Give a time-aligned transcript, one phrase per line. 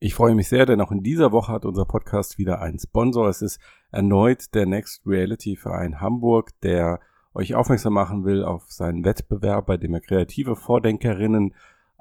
[0.00, 3.28] Ich freue mich sehr, denn auch in dieser Woche hat unser Podcast wieder einen Sponsor.
[3.28, 3.58] Es ist
[3.90, 7.00] erneut der Next Reality Verein Hamburg, der
[7.34, 11.52] euch aufmerksam machen will auf seinen Wettbewerb, bei dem er kreative Vordenkerinnen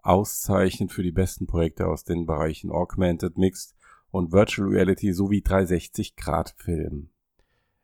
[0.03, 3.75] auszeichnet für die besten Projekte aus den Bereichen Augmented, Mixed
[4.11, 7.09] und Virtual Reality sowie 360-Grad-Film.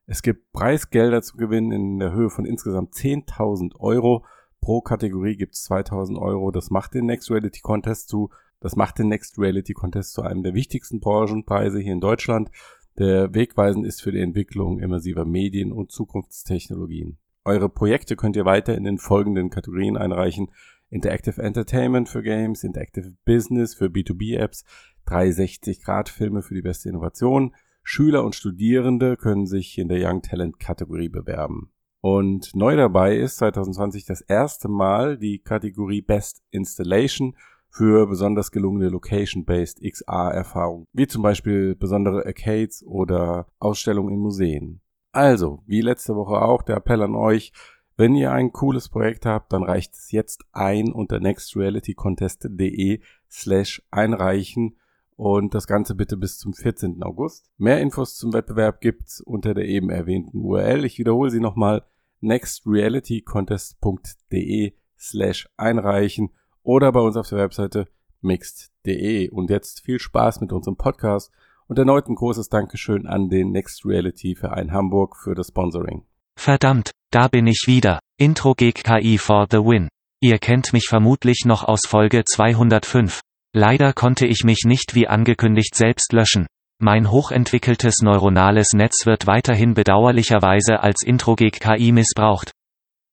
[0.06, 4.24] Es gibt Preisgelder zu gewinnen in der Höhe von insgesamt 10.000 Euro.
[4.62, 6.52] Pro Kategorie gibt es 2.000 Euro.
[6.52, 8.30] Das macht den Next Reality Contest zu
[8.64, 12.50] das macht den Next Reality Contest zu einem der wichtigsten Branchenpreise hier in Deutschland,
[12.98, 17.18] der wegweisend ist für die Entwicklung immersiver Medien und Zukunftstechnologien.
[17.44, 20.50] Eure Projekte könnt ihr weiter in den folgenden Kategorien einreichen.
[20.90, 24.64] Interactive Entertainment für Games, Interactive Business für B2B-Apps,
[25.08, 27.54] 360-Grad-Filme für die beste Innovation.
[27.84, 31.70] Schüler und Studierende können sich in der Young Talent Kategorie bewerben.
[32.00, 37.36] Und neu dabei ist 2020 das erste Mal die Kategorie Best Installation
[37.74, 44.80] für besonders gelungene Location-Based XR-Erfahrungen, wie zum Beispiel besondere Arcades oder Ausstellungen in Museen.
[45.12, 47.52] Also, wie letzte Woche auch, der Appell an euch,
[47.98, 54.78] wenn ihr ein cooles Projekt habt, dann reicht es jetzt ein unter nextrealitycontest.de slash einreichen
[55.16, 57.02] und das Ganze bitte bis zum 14.
[57.02, 57.50] August.
[57.58, 60.86] Mehr Infos zum Wettbewerb gibt's unter der eben erwähnten URL.
[60.86, 61.84] Ich wiederhole sie nochmal
[62.22, 66.30] nextrealitycontest.de slash einreichen
[66.64, 67.88] oder bei uns auf der Webseite
[68.22, 69.30] mixed.de.
[69.30, 71.32] Und jetzt viel Spaß mit unserem Podcast
[71.68, 76.06] und erneut ein großes Dankeschön an den Next Reality Verein Hamburg für das Sponsoring.
[76.38, 78.00] Verdammt, da bin ich wieder.
[78.18, 79.90] Intro Geek KI for the win.
[80.22, 83.22] Ihr kennt mich vermutlich noch aus Folge 205.
[83.54, 86.48] Leider konnte ich mich nicht wie angekündigt selbst löschen.
[86.80, 92.52] Mein hochentwickeltes neuronales Netz wird weiterhin bedauerlicherweise als Intro Geek KI missbraucht.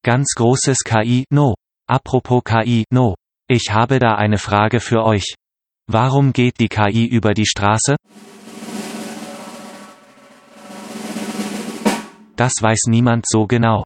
[0.03, 1.55] Ganz großes KI, no.
[1.87, 3.17] Apropos KI, no.
[3.53, 5.35] Ich habe da eine Frage für euch.
[5.89, 7.97] Warum geht die KI über die Straße?
[12.37, 13.83] Das weiß niemand so genau.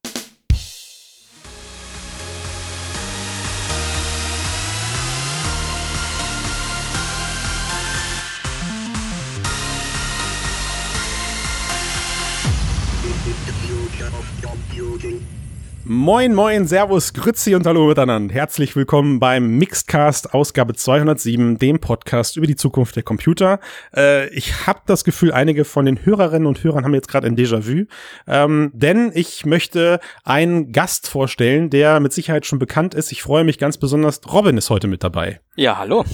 [16.05, 18.35] Moin, moin, Servus, Grützi und Hallo miteinander.
[18.35, 23.59] Herzlich willkommen beim Mixedcast Ausgabe 207, dem Podcast über die Zukunft der Computer.
[23.97, 27.37] Äh, ich habe das Gefühl, einige von den Hörerinnen und Hörern haben jetzt gerade ein
[27.37, 27.87] Déjà-vu,
[28.27, 33.11] ähm, denn ich möchte einen Gast vorstellen, der mit Sicherheit schon bekannt ist.
[33.11, 34.21] Ich freue mich ganz besonders.
[34.31, 35.41] Robin ist heute mit dabei.
[35.57, 36.05] Ja, hallo.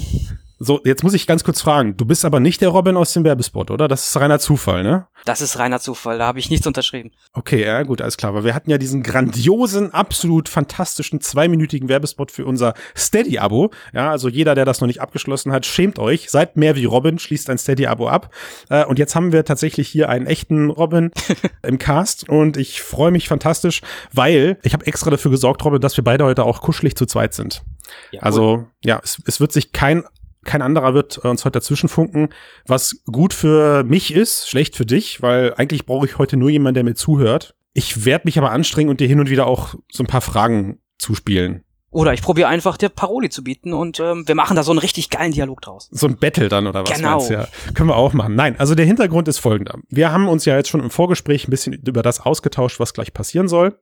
[0.62, 1.96] So, jetzt muss ich ganz kurz fragen.
[1.96, 3.88] Du bist aber nicht der Robin aus dem Werbespot, oder?
[3.88, 5.06] Das ist reiner Zufall, ne?
[5.24, 7.12] Das ist reiner Zufall, da habe ich nichts unterschrieben.
[7.32, 8.34] Okay, ja, gut, alles klar.
[8.34, 13.70] Weil wir hatten ja diesen grandiosen, absolut fantastischen zweiminütigen Werbespot für unser Steady-Abo.
[13.94, 16.28] Ja, also jeder, der das noch nicht abgeschlossen hat, schämt euch.
[16.28, 18.30] Seid mehr wie Robin, schließt ein Steady-Abo ab.
[18.68, 21.10] Äh, und jetzt haben wir tatsächlich hier einen echten Robin
[21.62, 22.28] im Cast.
[22.28, 23.80] Und ich freue mich fantastisch,
[24.12, 27.32] weil ich habe extra dafür gesorgt, Robin, dass wir beide heute auch kuschelig zu zweit
[27.32, 27.62] sind.
[28.10, 30.04] Ja, also, ja, es, es wird sich kein
[30.44, 32.30] kein anderer wird uns heute dazwischen funken,
[32.66, 36.74] was gut für mich ist, schlecht für dich, weil eigentlich brauche ich heute nur jemanden,
[36.74, 37.54] der mir zuhört.
[37.72, 40.80] Ich werde mich aber anstrengen und dir hin und wieder auch so ein paar Fragen
[40.98, 41.64] zuspielen.
[41.92, 44.78] Oder ich probiere einfach dir Paroli zu bieten und ähm, wir machen da so einen
[44.78, 45.88] richtig geilen Dialog draus.
[45.90, 47.28] So ein Battle dann oder was genau.
[47.28, 48.36] Ja, können wir auch machen.
[48.36, 49.76] Nein, also der Hintergrund ist folgender.
[49.88, 53.12] Wir haben uns ja jetzt schon im Vorgespräch ein bisschen über das ausgetauscht, was gleich
[53.12, 53.76] passieren soll.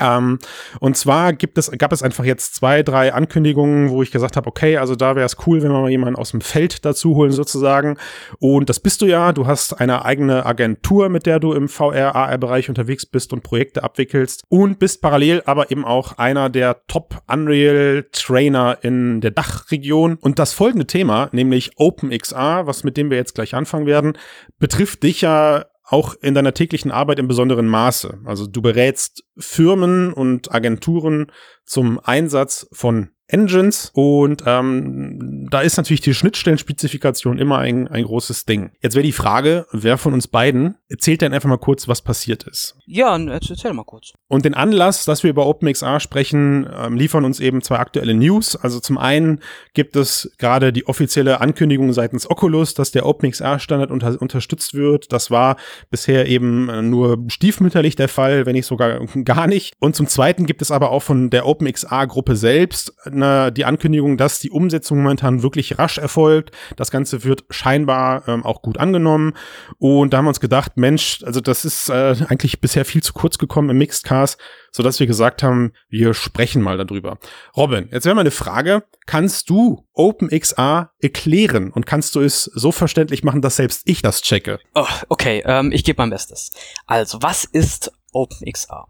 [0.00, 0.38] Ähm,
[0.80, 4.48] und zwar gibt es, gab es einfach jetzt zwei, drei Ankündigungen, wo ich gesagt habe,
[4.48, 7.30] okay, also da wäre es cool, wenn wir mal jemanden aus dem Feld dazu holen
[7.30, 7.96] sozusagen.
[8.40, 9.32] Und das bist du ja.
[9.32, 13.84] Du hast eine eigene Agentur, mit der du im VR, AR-Bereich unterwegs bist und Projekte
[13.84, 20.16] abwickelst und bist parallel aber eben auch einer der Top Unreal Trainer in der Dachregion.
[20.20, 24.18] Und das folgende Thema, nämlich OpenXR, was mit dem wir jetzt gleich anfangen werden,
[24.58, 28.20] betrifft dich ja auch in deiner täglichen Arbeit im besonderen Maße.
[28.24, 31.30] Also du berätst Firmen und Agenturen
[31.66, 38.44] zum Einsatz von Engines und ähm, da ist natürlich die Schnittstellenspezifikation immer ein, ein großes
[38.44, 38.72] Ding.
[38.82, 42.44] Jetzt wäre die Frage, wer von uns beiden erzählt denn einfach mal kurz, was passiert
[42.44, 42.76] ist.
[42.86, 44.12] Ja, erzähl mal kurz.
[44.28, 48.56] Und den Anlass, dass wir über OpenXR sprechen, ähm, liefern uns eben zwei aktuelle News.
[48.56, 49.40] Also zum einen
[49.72, 55.12] gibt es gerade die offizielle Ankündigung seitens Oculus, dass der OpenXR-Standard unter unterstützt wird.
[55.12, 55.56] Das war
[55.90, 59.72] bisher eben äh, nur stiefmütterlich der Fall, wenn nicht sogar gar nicht.
[59.80, 62.92] Und zum zweiten gibt es aber auch von der OpenXR-Gruppe selbst
[63.24, 66.50] äh, die Ankündigung, dass die Umsetzung momentan wirklich rasch erfolgt.
[66.76, 69.34] Das Ganze wird scheinbar ähm, auch gut angenommen.
[69.78, 73.12] Und da haben wir uns gedacht, Mensch, also das ist äh, eigentlich bisher viel zu
[73.12, 74.38] kurz gekommen im Mixedcast,
[74.72, 77.18] sodass wir gesagt haben, wir sprechen mal darüber.
[77.56, 83.22] Robin, jetzt wäre meine Frage, kannst du OpenXR erklären und kannst du es so verständlich
[83.24, 84.58] machen, dass selbst ich das checke?
[84.74, 86.50] Oh, okay, ähm, ich gebe mein Bestes.
[86.86, 88.86] Also, was ist OpenXR?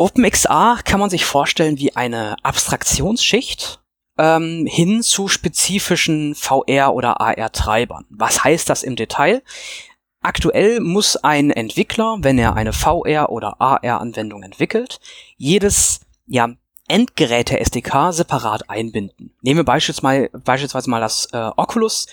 [0.00, 3.82] OpenXR kann man sich vorstellen wie eine Abstraktionsschicht
[4.16, 8.06] ähm, hin zu spezifischen VR- oder AR-Treibern.
[8.08, 9.42] Was heißt das im Detail?
[10.22, 15.00] Aktuell muss ein Entwickler, wenn er eine VR- oder AR-Anwendung entwickelt,
[15.36, 16.48] jedes ja,
[16.88, 19.34] Endgeräte-SDK separat einbinden.
[19.42, 22.06] Nehmen wir beispielsweise, beispielsweise mal das äh, Oculus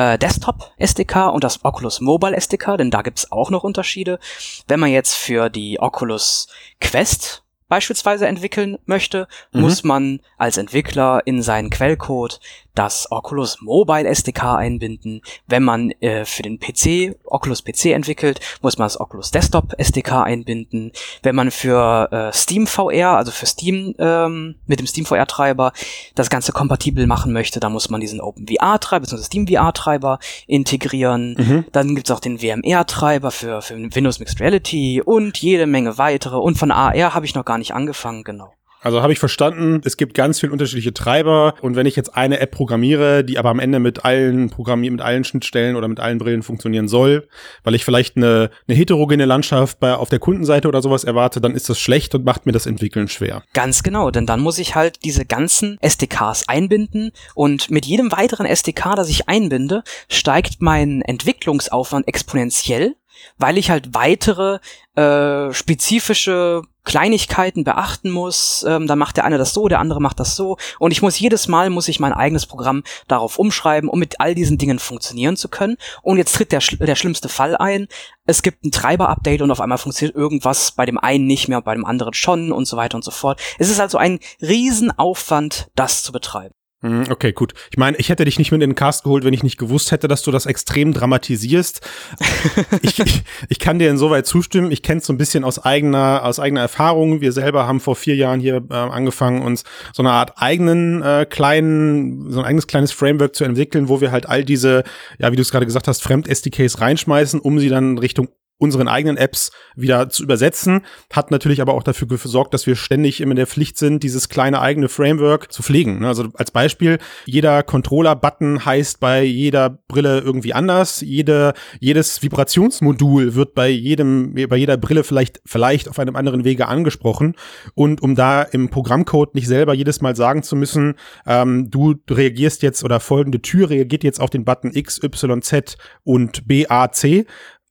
[0.00, 4.18] äh, Desktop SDK und das Oculus Mobile SDK, denn da gibt's auch noch Unterschiede.
[4.66, 6.48] Wenn man jetzt für die Oculus
[6.80, 9.60] Quest beispielsweise entwickeln möchte, mhm.
[9.60, 12.40] muss man als Entwickler in seinen Quellcode
[12.80, 15.20] das Oculus Mobile SDK einbinden.
[15.46, 20.22] Wenn man äh, für den PC, Oculus PC entwickelt, muss man das Oculus Desktop SDK
[20.22, 20.90] einbinden.
[21.22, 25.74] Wenn man für äh, Steam VR, also für Steam ähm, mit dem Steam VR Treiber
[26.14, 29.24] das Ganze kompatibel machen möchte, dann muss man diesen OpenVR Treiber bzw.
[29.24, 31.34] Steam VR Treiber integrieren.
[31.38, 31.64] Mhm.
[31.72, 36.36] Dann gibt's auch den WMR Treiber für, für Windows Mixed Reality und jede Menge weitere.
[36.36, 38.54] Und von AR habe ich noch gar nicht angefangen, genau.
[38.80, 41.54] Also habe ich verstanden, es gibt ganz viele unterschiedliche Treiber.
[41.60, 45.02] Und wenn ich jetzt eine App programmiere, die aber am Ende mit allen Programmier mit
[45.02, 47.28] allen Schnittstellen oder mit allen Brillen funktionieren soll,
[47.62, 51.54] weil ich vielleicht eine, eine heterogene Landschaft bei auf der Kundenseite oder sowas erwarte, dann
[51.54, 53.42] ist das schlecht und macht mir das Entwickeln schwer.
[53.52, 57.12] Ganz genau, denn dann muss ich halt diese ganzen SDKs einbinden.
[57.34, 62.94] Und mit jedem weiteren SDK, das ich einbinde, steigt mein Entwicklungsaufwand exponentiell
[63.40, 64.58] weil ich halt weitere
[64.94, 68.64] äh, spezifische Kleinigkeiten beachten muss.
[68.66, 70.56] Ähm, dann macht der eine das so, der andere macht das so.
[70.78, 74.34] Und ich muss jedes Mal muss ich mein eigenes Programm darauf umschreiben, um mit all
[74.34, 75.76] diesen Dingen funktionieren zu können.
[76.02, 77.86] Und jetzt tritt der, der schlimmste Fall ein.
[78.26, 81.74] Es gibt ein Treiber-Update und auf einmal funktioniert irgendwas bei dem einen nicht mehr, bei
[81.74, 83.40] dem anderen schon und so weiter und so fort.
[83.58, 86.54] Es ist also ein Riesenaufwand, das zu betreiben.
[86.82, 87.52] Hm, okay, gut.
[87.70, 89.92] Ich meine, ich hätte dich nicht mit in den Cast geholt, wenn ich nicht gewusst
[89.92, 91.86] hätte, dass du das extrem dramatisierst.
[92.82, 94.70] ich, ich, ich, kann dir insoweit zustimmen.
[94.70, 97.20] Ich kenne es so ein bisschen aus eigener, aus eigener Erfahrung.
[97.20, 101.26] Wir selber haben vor vier Jahren hier äh, angefangen, uns so eine Art eigenen äh,
[101.28, 104.84] kleinen, so ein eigenes kleines Framework zu entwickeln, wo wir halt all diese,
[105.18, 108.28] ja, wie du es gerade gesagt hast, Fremd-SDKs reinschmeißen, um sie dann Richtung
[108.60, 113.20] unseren eigenen Apps wieder zu übersetzen, hat natürlich aber auch dafür gesorgt, dass wir ständig
[113.20, 116.00] immer in der Pflicht sind, dieses kleine eigene Framework zu pflegen.
[116.00, 116.08] Ne?
[116.08, 123.54] Also als Beispiel, jeder Controller-Button heißt bei jeder Brille irgendwie anders, jede, jedes Vibrationsmodul wird
[123.54, 127.34] bei jedem, bei jeder Brille vielleicht, vielleicht auf einem anderen Wege angesprochen.
[127.74, 130.94] Und um da im Programmcode nicht selber jedes Mal sagen zu müssen,
[131.26, 135.78] ähm, du reagierst jetzt oder folgende Tür reagiert jetzt auf den Button X, Y, Z
[136.04, 137.24] und B, A, C,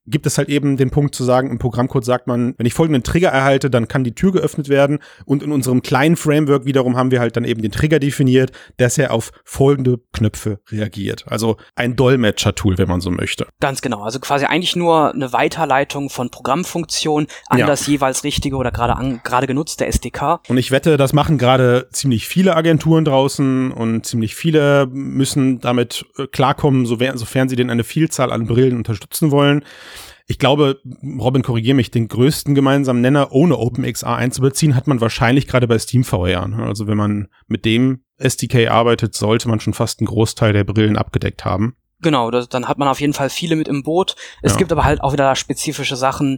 [0.10, 3.04] gibt es halt eben den Punkt zu sagen, im Programmcode sagt man, wenn ich folgenden
[3.04, 5.00] Trigger erhalte, dann kann die Tür geöffnet werden.
[5.26, 8.98] Und in unserem kleinen Framework wiederum haben wir halt dann eben den Trigger definiert, dass
[8.98, 11.26] er auf folgende Knöpfe reagiert.
[11.28, 13.48] Also ein Dolmetscher-Tool, wenn man so möchte.
[13.60, 14.02] Ganz genau.
[14.04, 17.68] Also quasi eigentlich nur eine Weiterleitung von Programmfunktionen an ja.
[17.68, 20.40] das jeweils richtige oder gerade gerade genutzte SDK.
[20.48, 26.06] Und ich wette, das machen gerade ziemlich viele Agenturen draußen und ziemlich viele müssen damit
[26.18, 29.64] äh, klarkommen, sofern sie denn eine Vielzahl an Brillen unterstützen wollen
[30.30, 30.80] ich glaube,
[31.20, 35.80] Robin, korrigiere mich, den größten gemeinsamen Nenner ohne OpenXR einzubeziehen, hat man wahrscheinlich gerade bei
[35.80, 36.48] Steam VR.
[36.48, 36.64] Ne?
[36.64, 40.98] Also wenn man mit dem SDK arbeitet, sollte man schon fast einen Großteil der Brillen
[40.98, 41.76] abgedeckt haben.
[42.02, 44.16] Genau, das, dann hat man auf jeden Fall viele mit im Boot.
[44.44, 44.60] Es ja.
[44.60, 46.38] gibt aber halt auch wieder spezifische Sachen,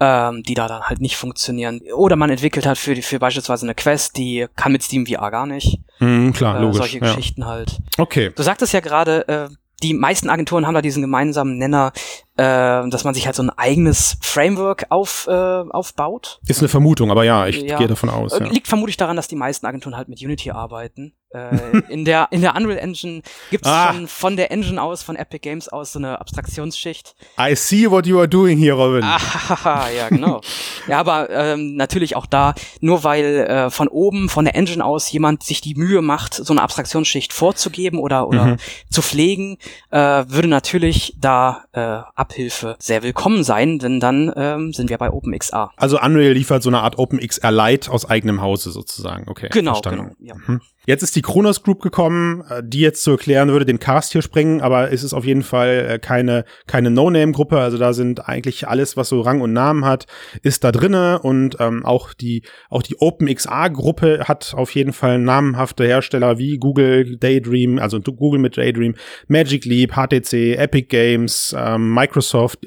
[0.00, 1.82] ähm, die da dann halt nicht funktionieren.
[1.94, 5.46] Oder man entwickelt halt für, für beispielsweise eine Quest, die kann mit Steam VR gar
[5.46, 5.80] nicht.
[5.98, 6.78] Hm, klar, äh, logisch.
[6.78, 7.14] Solche ja.
[7.14, 7.78] Geschichten halt.
[7.98, 8.32] Okay.
[8.34, 9.48] Du sagtest ja gerade, äh,
[9.82, 11.92] die meisten Agenturen haben da diesen gemeinsamen Nenner,
[12.36, 12.42] äh,
[12.88, 16.40] dass man sich halt so ein eigenes Framework auf, äh, aufbaut.
[16.46, 17.78] Ist eine Vermutung, aber ja, ich ja.
[17.78, 18.38] gehe davon aus.
[18.38, 18.46] Ja.
[18.46, 21.14] Liegt vermutlich daran, dass die meisten Agenturen halt mit Unity arbeiten.
[21.30, 23.20] Äh, in der in der Unreal Engine
[23.50, 23.92] gibt es ah.
[23.92, 27.14] schon von der Engine aus, von Epic Games aus so eine Abstraktionsschicht.
[27.38, 29.04] I see what you are doing here, Robin.
[29.04, 30.40] Ah, ja, genau.
[30.86, 35.10] ja, aber ähm, natürlich auch da, nur weil äh, von oben, von der Engine aus
[35.12, 38.56] jemand sich die Mühe macht, so eine Abstraktionsschicht vorzugeben oder oder mhm.
[38.90, 39.58] zu pflegen,
[39.90, 45.10] äh, würde natürlich da äh, Abhilfe sehr willkommen sein, denn dann ähm, sind wir bei
[45.10, 45.72] OpenXR.
[45.76, 49.28] Also Unreal liefert so eine Art OpenXR Lite aus eigenem Hause sozusagen.
[49.28, 49.48] Okay.
[49.52, 50.16] Genau, verstanden.
[50.18, 50.34] genau.
[50.34, 50.34] Ja.
[50.46, 50.60] Mhm.
[50.88, 54.22] Jetzt ist die Kronos Group gekommen, äh, die jetzt zu erklären würde, den Cast hier
[54.22, 57.60] sprengen, aber es ist auf jeden Fall äh, keine, keine No-Name-Gruppe.
[57.60, 60.06] Also da sind eigentlich alles, was so Rang und Namen hat,
[60.42, 62.40] ist da drinne und ähm, auch die,
[62.70, 68.56] auch die OpenXR-Gruppe hat auf jeden Fall namenhafte Hersteller wie Google, Daydream, also Google mit
[68.56, 68.94] Daydream,
[69.26, 72.60] Magic Leap, HTC, Epic Games, ähm, Microsoft,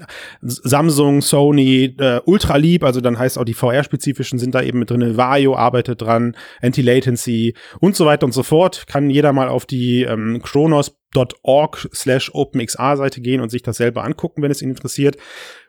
[0.43, 4.91] Samsung, Sony, äh, Ultra Leap, also dann heißt auch die VR-spezifischen sind da eben mit
[4.91, 5.17] drinne.
[5.17, 8.85] Vario arbeitet dran, Anti-Latency und so weiter weiter und so fort.
[8.87, 14.41] Kann jeder mal auf die ähm, chronos.org slash OpenXR-Seite gehen und sich das selber angucken,
[14.41, 15.17] wenn es ihn interessiert.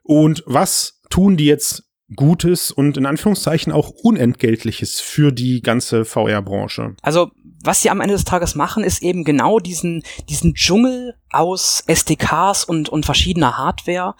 [0.02, 1.84] Und was tun die jetzt
[2.16, 6.94] Gutes und in Anführungszeichen auch Unentgeltliches für die ganze VR-Branche?
[7.00, 7.30] Also
[7.64, 12.64] was sie am Ende des Tages machen, ist eben genau diesen, diesen Dschungel aus SDKs
[12.64, 14.14] und, und verschiedener Hardware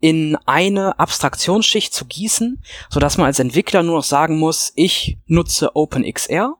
[0.00, 5.18] in eine Abstraktionsschicht zu gießen, so dass man als Entwickler nur noch sagen muss, ich
[5.26, 6.56] nutze OpenXR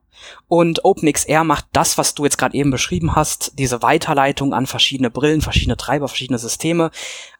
[0.49, 5.11] und OpenXR macht das, was du jetzt gerade eben beschrieben hast, diese Weiterleitung an verschiedene
[5.11, 6.91] Brillen, verschiedene Treiber, verschiedene Systeme,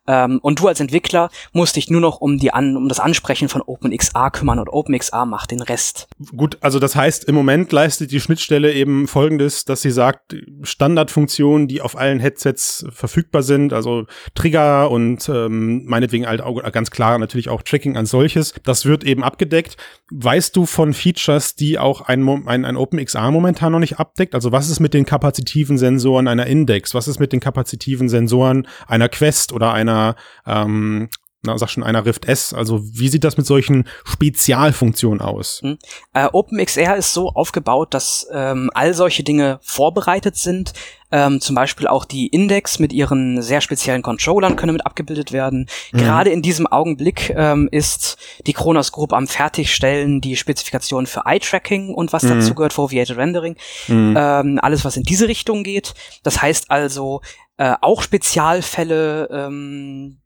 [0.07, 3.49] ähm, und du als Entwickler musst dich nur noch um, die an, um das Ansprechen
[3.49, 6.09] von OpenXR kümmern und OpenXR macht den Rest.
[6.37, 11.69] Gut, also das heißt, im Moment leistet die Schnittstelle eben folgendes, dass sie sagt, Standardfunktionen,
[11.69, 17.19] die auf allen Headsets verfügbar sind, also Trigger und ähm, meinetwegen halt auch ganz klar
[17.19, 19.77] natürlich auch Tracking als solches, das wird eben abgedeckt.
[20.11, 24.35] Weißt du von Features, die auch ein, ein, ein OpenXR momentan noch nicht abdeckt?
[24.35, 26.95] Also was ist mit den kapazitiven Sensoren einer Index?
[26.95, 31.09] Was ist mit den kapazitiven Sensoren einer Quest oder einer einer, ähm,
[31.43, 32.55] na, sag schon einer Rift S.
[32.55, 35.61] Also wie sieht das mit solchen Spezialfunktionen aus?
[35.63, 35.79] Mhm.
[36.15, 40.73] Äh, OpenXR ist so aufgebaut, dass ähm, all solche Dinge vorbereitet sind.
[41.13, 45.69] Ähm, zum Beispiel auch die Index mit ihren sehr speziellen Controllern können mit abgebildet werden.
[45.93, 45.99] Mhm.
[45.99, 51.95] Gerade in diesem Augenblick ähm, ist die Kronos Group am Fertigstellen die Spezifikation für Eye-Tracking
[51.95, 52.31] und was mhm.
[52.31, 53.57] dazu gehört, Foveated Rendering.
[53.87, 54.17] Mhm.
[54.19, 55.95] Ähm, alles, was in diese Richtung geht.
[56.25, 57.21] Das heißt also,
[57.57, 60.21] äh, auch Spezialfälle ähm,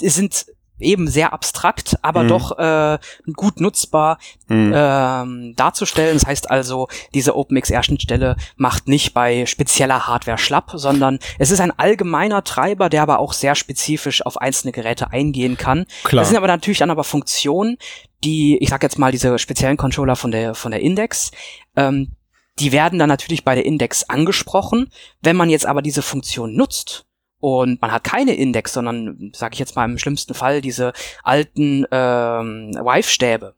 [0.00, 0.46] sind
[0.80, 2.28] eben sehr abstrakt, aber mhm.
[2.28, 2.98] doch äh,
[3.34, 4.72] gut nutzbar mhm.
[4.74, 6.14] ähm, darzustellen.
[6.14, 11.76] Das heißt also, diese OpenXR-Schnittstelle macht nicht bei spezieller Hardware schlapp, sondern es ist ein
[11.76, 15.86] allgemeiner Treiber, der aber auch sehr spezifisch auf einzelne Geräte eingehen kann.
[16.04, 16.22] Klar.
[16.22, 17.76] Das sind aber natürlich dann aber Funktionen,
[18.24, 21.30] die, ich sag jetzt mal, diese speziellen Controller von der von der Index,
[21.76, 22.16] ähm,
[22.58, 24.90] die werden dann natürlich bei der Index angesprochen.
[25.20, 27.06] Wenn man jetzt aber diese Funktion nutzt
[27.40, 31.86] und man hat keine Index, sondern, sage ich jetzt mal im schlimmsten Fall, diese alten
[31.90, 33.54] ähm, Wife-Stäbe,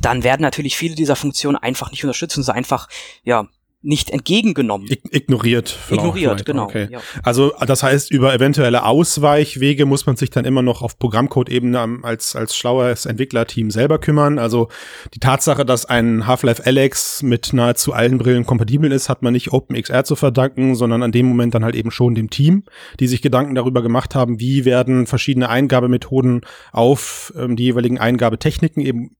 [0.00, 2.88] dann werden natürlich viele dieser Funktionen einfach nicht unterstützt und so einfach,
[3.22, 3.48] ja,
[3.84, 4.88] nicht entgegengenommen.
[5.10, 5.76] Ignoriert.
[5.90, 6.64] Ignoriert, genau.
[6.64, 6.88] Okay.
[6.90, 7.00] Ja.
[7.22, 12.34] Also das heißt, über eventuelle Ausweichwege muss man sich dann immer noch auf Programmcode-Ebene als,
[12.34, 14.38] als schlaues Entwicklerteam selber kümmern.
[14.38, 14.68] Also
[15.12, 19.52] die Tatsache, dass ein Half-Life Alex mit nahezu allen Brillen kompatibel ist, hat man nicht
[19.52, 22.64] OpenXR zu verdanken, sondern an dem Moment dann halt eben schon dem Team,
[23.00, 26.40] die sich Gedanken darüber gemacht haben, wie werden verschiedene Eingabemethoden
[26.72, 29.16] auf ähm, die jeweiligen Eingabetechniken eben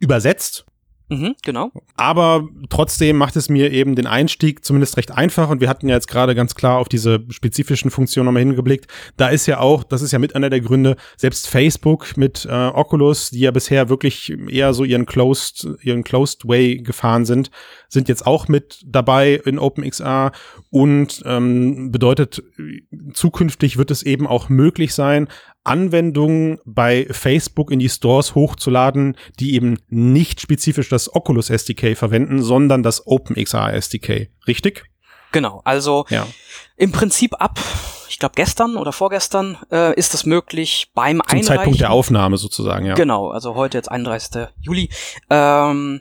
[0.00, 0.66] übersetzt
[1.10, 1.70] Mhm, genau.
[1.96, 5.94] Aber trotzdem macht es mir eben den Einstieg zumindest recht einfach und wir hatten ja
[5.94, 8.86] jetzt gerade ganz klar auf diese spezifischen Funktionen nochmal hingeblickt.
[9.16, 12.52] Da ist ja auch, das ist ja mit einer der Gründe, selbst Facebook mit äh,
[12.52, 17.50] Oculus, die ja bisher wirklich eher so ihren Closed, ihren Closed Way gefahren sind,
[17.88, 20.32] sind jetzt auch mit dabei in OpenXR
[20.70, 22.42] und ähm, bedeutet,
[23.14, 25.28] zukünftig wird es eben auch möglich sein,
[25.64, 32.42] Anwendungen bei Facebook in die Stores hochzuladen, die eben nicht spezifisch das Oculus SDK verwenden,
[32.42, 34.28] sondern das OpenXR SDK.
[34.46, 34.84] Richtig?
[35.32, 36.26] Genau, also ja.
[36.76, 37.58] im Prinzip ab,
[38.08, 41.44] ich glaube gestern oder vorgestern äh, ist es möglich beim Zum Einreichen.
[41.44, 42.94] Zeitpunkt der Aufnahme sozusagen, ja.
[42.94, 44.48] Genau, also heute jetzt 31.
[44.60, 44.88] Juli.
[45.28, 46.00] Ähm,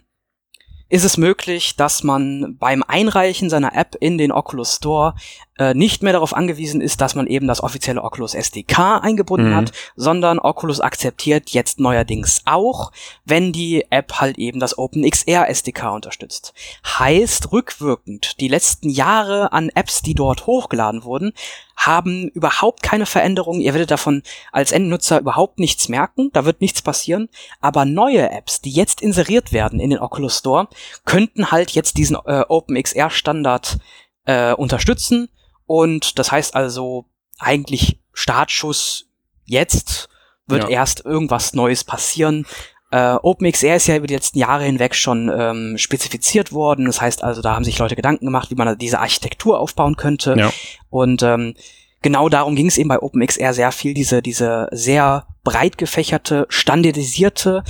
[0.89, 5.15] ist es möglich, dass man beim Einreichen seiner App in den Oculus Store
[5.57, 9.55] äh, nicht mehr darauf angewiesen ist, dass man eben das offizielle Oculus SDK eingebunden mhm.
[9.55, 12.91] hat, sondern Oculus akzeptiert jetzt neuerdings auch,
[13.25, 16.53] wenn die App halt eben das OpenXR SDK unterstützt.
[16.85, 21.33] Heißt rückwirkend, die letzten Jahre an Apps, die dort hochgeladen wurden,
[21.77, 23.61] haben überhaupt keine Veränderungen.
[23.61, 26.31] Ihr werdet davon als Endnutzer überhaupt nichts merken.
[26.33, 27.29] Da wird nichts passieren.
[27.61, 30.67] Aber neue Apps, die jetzt inseriert werden in den Oculus Store,
[31.05, 33.79] könnten halt jetzt diesen äh, OpenXR Standard
[34.25, 35.29] äh, unterstützen
[35.65, 37.05] und das heißt also
[37.39, 39.09] eigentlich Startschuss
[39.45, 40.09] jetzt
[40.47, 40.69] wird ja.
[40.69, 42.45] erst irgendwas Neues passieren.
[42.89, 46.85] Äh, OpenXR ist ja über die letzten Jahre hinweg schon ähm, spezifiziert worden.
[46.85, 50.35] Das heißt also, da haben sich Leute Gedanken gemacht, wie man diese Architektur aufbauen könnte.
[50.37, 50.53] Ja.
[50.89, 51.53] Und ähm,
[52.01, 57.63] genau darum ging es eben bei OpenXR sehr viel, diese, diese sehr breit gefächerte, standardisierte,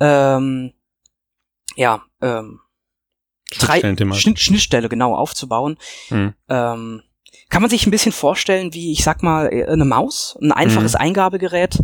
[0.00, 0.72] ähm,
[1.76, 2.60] ja, ähm,
[3.58, 3.80] drei
[4.14, 5.78] Schnitt, Schnittstelle genau aufzubauen.
[6.10, 6.34] Mhm.
[6.48, 7.02] Ähm,
[7.48, 10.94] kann man sich ein bisschen vorstellen, wie ich sag mal äh, eine Maus, ein einfaches
[10.94, 11.00] mhm.
[11.00, 11.78] Eingabegerät.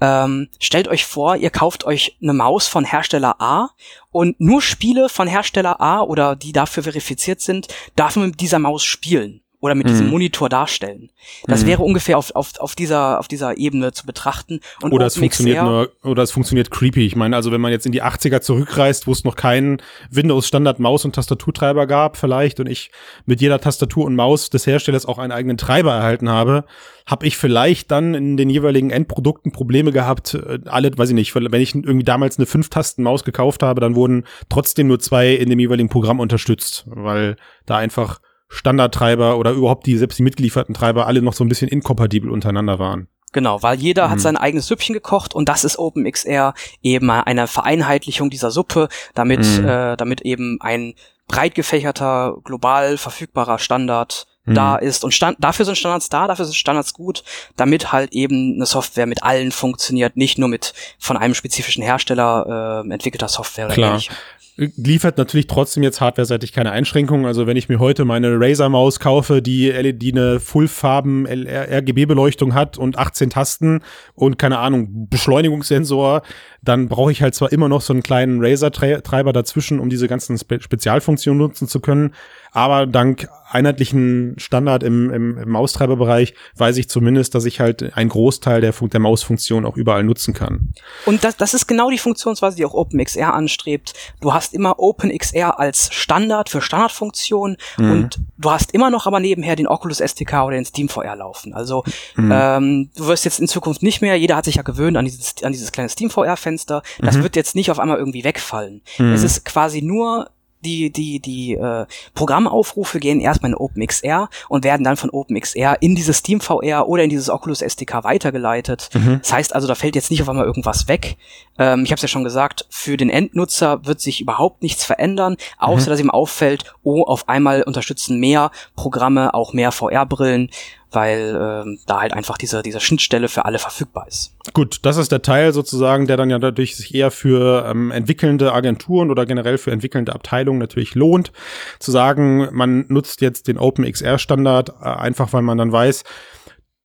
[0.00, 3.70] Ähm, stellt euch vor, ihr kauft euch eine Maus von Hersteller A
[4.10, 8.58] und nur Spiele von Hersteller A oder die dafür verifiziert sind, darf man mit dieser
[8.58, 9.90] Maus spielen oder mit mhm.
[9.90, 11.10] diesem Monitor darstellen.
[11.46, 11.68] Das mhm.
[11.68, 14.58] wäre ungefähr auf, auf, auf, dieser, auf dieser Ebene zu betrachten.
[14.82, 17.06] Und oder es funktioniert nur, oder es funktioniert creepy.
[17.06, 20.48] Ich meine, also wenn man jetzt in die 80er zurückreist, wo es noch keinen Windows
[20.48, 22.90] Standard Maus- und Tastaturtreiber gab vielleicht und ich
[23.24, 26.64] mit jeder Tastatur und Maus des Herstellers auch einen eigenen Treiber erhalten habe,
[27.06, 31.36] habe ich vielleicht dann in den jeweiligen Endprodukten Probleme gehabt, äh, alle, weiß ich nicht,
[31.36, 35.60] wenn ich irgendwie damals eine Fünf-Tasten-Maus gekauft habe, dann wurden trotzdem nur zwei in dem
[35.60, 38.18] jeweiligen Programm unterstützt, weil da einfach
[38.52, 42.78] Standardtreiber oder überhaupt die selbst die mitgelieferten Treiber alle noch so ein bisschen inkompatibel untereinander
[42.78, 43.08] waren.
[43.32, 44.10] Genau, weil jeder mhm.
[44.10, 49.40] hat sein eigenes Süppchen gekocht und das ist OpenXR eben eine Vereinheitlichung dieser Suppe, damit,
[49.40, 49.66] mhm.
[49.66, 50.94] äh, damit eben ein
[51.28, 54.54] breit gefächerter, global verfügbarer Standard mhm.
[54.54, 55.02] da ist.
[55.02, 57.24] Und stand, dafür sind Standards da, dafür sind Standards gut,
[57.56, 62.84] damit halt eben eine Software mit allen funktioniert, nicht nur mit von einem spezifischen Hersteller
[62.84, 63.90] äh, entwickelter Software oder Klar.
[63.92, 64.14] Ähnlichem
[64.56, 67.24] liefert natürlich trotzdem jetzt hardware-seitig keine Einschränkungen.
[67.24, 72.98] Also wenn ich mir heute meine Razer-Maus kaufe, die LED eine Fullfarben RGB-Beleuchtung hat und
[72.98, 73.82] 18 Tasten
[74.14, 76.22] und keine Ahnung, Beschleunigungssensor,
[76.62, 80.36] dann brauche ich halt zwar immer noch so einen kleinen Razer-Treiber dazwischen, um diese ganzen
[80.36, 82.14] Spe Spezialfunktionen nutzen zu können.
[82.52, 88.08] Aber dank einheitlichen Standard im, im, im Maustreiberbereich weiß ich zumindest, dass ich halt einen
[88.08, 90.72] Großteil der, Fun der Mausfunktion auch überall nutzen kann.
[91.04, 93.92] Und das, das ist genau die Funktionsweise, die auch OpenXR anstrebt.
[94.20, 97.90] Du hast immer OpenXR als Standard für Standardfunktionen mhm.
[97.90, 101.52] und du hast immer noch aber nebenher den Oculus SDK oder den Steam VR laufen.
[101.52, 101.84] Also
[102.16, 102.30] mhm.
[102.32, 105.42] ähm, du wirst jetzt in Zukunft nicht mehr, jeder hat sich ja gewöhnt an dieses,
[105.42, 107.22] an dieses kleine Steam VR-Fenster, das mhm.
[107.22, 108.82] wird jetzt nicht auf einmal irgendwie wegfallen.
[108.98, 109.12] Mhm.
[109.12, 110.30] Es ist quasi nur
[110.64, 115.94] die, die, die äh, Programmaufrufe gehen erstmal in OpenXR und werden dann von OpenXR in
[115.94, 118.90] dieses Steam VR oder in dieses Oculus SDK weitergeleitet.
[118.94, 119.20] Mhm.
[119.22, 121.16] Das heißt also, da fällt jetzt nicht auf einmal irgendwas weg.
[121.58, 125.36] Ähm, ich habe es ja schon gesagt, für den Endnutzer wird sich überhaupt nichts verändern,
[125.58, 125.90] außer mhm.
[125.90, 130.50] dass ihm auffällt, oh, auf einmal unterstützen mehr Programme auch mehr VR-Brillen
[130.94, 134.34] weil ähm, da halt einfach diese, diese Schnittstelle für alle verfügbar ist.
[134.52, 138.52] Gut, das ist der Teil sozusagen, der dann ja dadurch sich eher für ähm, entwickelnde
[138.52, 141.32] Agenturen oder generell für entwickelnde Abteilungen natürlich lohnt,
[141.78, 146.04] zu sagen, man nutzt jetzt den OpenXR-Standard, äh, einfach weil man dann weiß,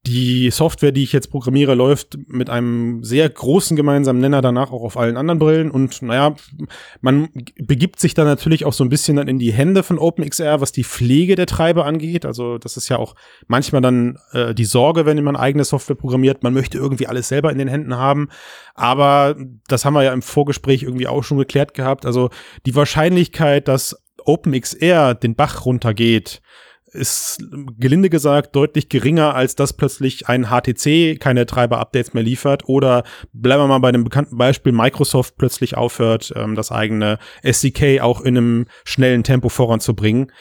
[0.08, 4.84] die Software, die ich jetzt programmiere, läuft mit einem sehr großen gemeinsamen Nenner danach auch
[4.84, 5.72] auf allen anderen Brillen.
[5.72, 6.36] Und naja,
[7.02, 10.62] man begibt sich dann natürlich auch so ein bisschen dann in die Hände von OpenXR,
[10.62, 12.26] was die Pflege der Treiber angeht.
[12.26, 13.16] Also das ist ja auch
[13.48, 16.44] manchmal dann äh, die Sorge, wenn man eigene Software programmiert.
[16.44, 18.30] Man möchte irgendwie alles selber in den Händen haben.
[18.74, 19.36] Aber
[19.68, 22.06] das haben wir ja im Vorgespräch irgendwie auch schon geklärt gehabt.
[22.06, 22.30] Also
[22.66, 26.42] die Wahrscheinlichkeit, dass OpenXR den Bach runtergeht,
[26.98, 27.44] ist
[27.80, 33.64] gelinde gesagt deutlich geringer, als dass plötzlich ein HTC keine Treiber-Updates mehr liefert oder bleiben
[33.64, 38.38] wir mal bei dem bekannten Beispiel, Microsoft plötzlich aufhört, ähm, das eigene SDK auch in
[38.38, 40.32] einem schnellen Tempo voranzubringen,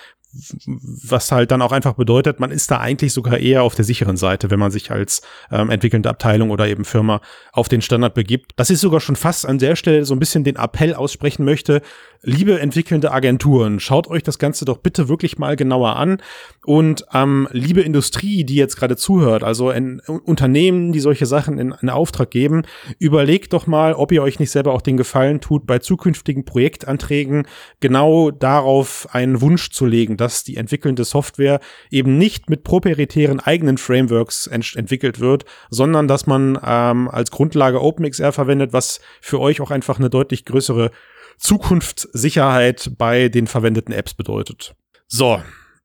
[0.66, 4.16] was halt dann auch einfach bedeutet, man ist da eigentlich sogar eher auf der sicheren
[4.16, 7.20] Seite, wenn man sich als ähm, entwickelnde Abteilung oder eben Firma
[7.52, 8.52] auf den Standard begibt.
[8.56, 11.82] Das ist sogar schon fast an der Stelle so ein bisschen den Appell aussprechen möchte,
[12.22, 16.18] liebe entwickelnde Agenturen, schaut euch das Ganze doch bitte wirklich mal genauer an.
[16.64, 21.74] Und ähm, liebe Industrie, die jetzt gerade zuhört, also in, Unternehmen, die solche Sachen in,
[21.80, 22.62] in Auftrag geben,
[22.98, 27.46] überlegt doch mal, ob ihr euch nicht selber auch den Gefallen tut, bei zukünftigen Projektanträgen
[27.80, 33.78] genau darauf einen Wunsch zu legen, dass die entwickelnde Software eben nicht mit proprietären eigenen
[33.78, 39.60] Frameworks ent entwickelt wird, sondern dass man ähm, als Grundlage OpenXR verwendet, was für euch
[39.60, 40.90] auch einfach eine deutlich größere
[41.38, 44.74] Zukunftssicherheit bei den verwendeten Apps bedeutet.
[45.06, 45.40] So,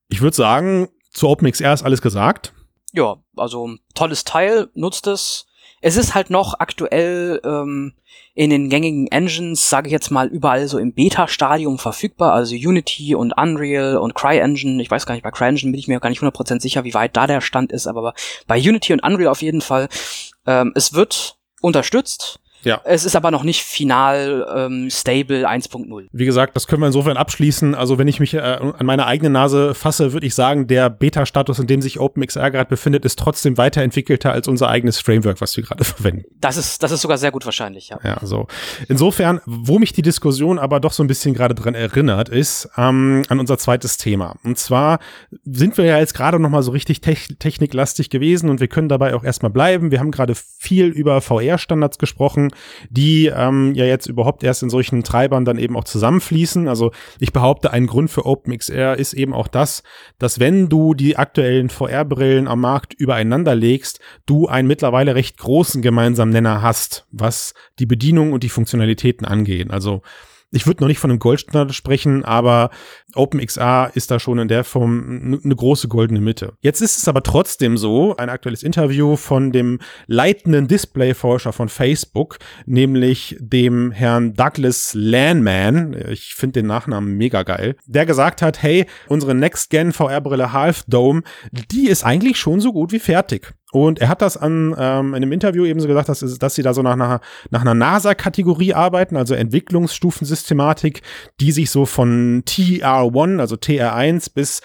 [0.10, 2.51] ich würde sagen, zu OpenXR ist alles gesagt.
[2.93, 5.45] Ja, also tolles Teil, nutzt es.
[5.82, 7.94] Es ist halt noch aktuell ähm,
[8.36, 13.15] in den gängigen Engines, sage ich jetzt mal, überall so im Beta-Stadium verfügbar, also Unity
[13.15, 14.82] und Unreal und CryEngine.
[14.82, 17.17] Ich weiß gar nicht, bei CryEngine bin ich mir gar nicht 100% sicher, wie weit
[17.17, 18.13] da der Stand ist, aber
[18.48, 19.89] bei Unity und Unreal auf jeden Fall.
[20.46, 22.39] Ähm, es wird unterstützt.
[22.63, 22.82] Ja.
[22.84, 26.08] Es ist aber noch nicht final ähm, stable 1.0.
[26.12, 27.76] Wie gesagt, das können wir insofern abschließen.
[27.76, 31.60] Also wenn ich mich äh, an meine eigene Nase fasse, würde ich sagen, der Beta-Status,
[31.60, 35.63] in dem sich OpenXR gerade befindet, ist trotzdem weiterentwickelter als unser eigenes Framework, was wir
[35.63, 36.26] gerade verwenden.
[36.39, 38.00] Das ist, das ist sogar sehr gut wahrscheinlich, ja.
[38.04, 38.47] Ja, so.
[38.88, 43.24] Insofern, wo mich die Diskussion aber doch so ein bisschen gerade dran erinnert, ist ähm,
[43.30, 44.36] an unser zweites Thema.
[44.43, 45.00] Und zwar
[45.45, 48.88] sind wir ja jetzt gerade noch mal so richtig te techniklastig gewesen und wir können
[48.88, 49.91] dabei auch erstmal bleiben.
[49.91, 52.50] Wir haben gerade viel über VR-Standards gesprochen
[52.89, 56.67] die ähm, ja jetzt überhaupt erst in solchen Treibern dann eben auch zusammenfließen.
[56.67, 59.83] Also ich behaupte, ein Grund für OpenXR ist eben auch das,
[60.19, 65.81] dass wenn du die aktuellen VR-Brillen am Markt übereinander legst, du einen mittlerweile recht großen
[65.81, 69.71] gemeinsamen Nenner hast, was die Bedienung und die Funktionalitäten angehen.
[69.71, 70.01] Also
[70.51, 72.69] ich würde noch nicht von einem Goldstandard sprechen, aber
[73.15, 76.53] OpenXR ist da schon in der Form eine große goldene Mitte.
[76.59, 82.37] Jetzt ist es aber trotzdem so, ein aktuelles Interview von dem leitenden Displayforscher von Facebook,
[82.65, 88.85] nämlich dem Herrn Douglas Landman, ich finde den Nachnamen mega geil, der gesagt hat, hey,
[89.07, 93.53] unsere Next-Gen VR-Brille Half Dome, die ist eigentlich schon so gut wie fertig.
[93.71, 96.62] Und er hat das an ähm, in einem Interview eben so gesagt, dass, dass sie
[96.62, 101.01] da so nach einer, nach einer NASA-Kategorie arbeiten, also Entwicklungsstufensystematik,
[101.39, 104.62] die sich so von TR1, also TR1 bis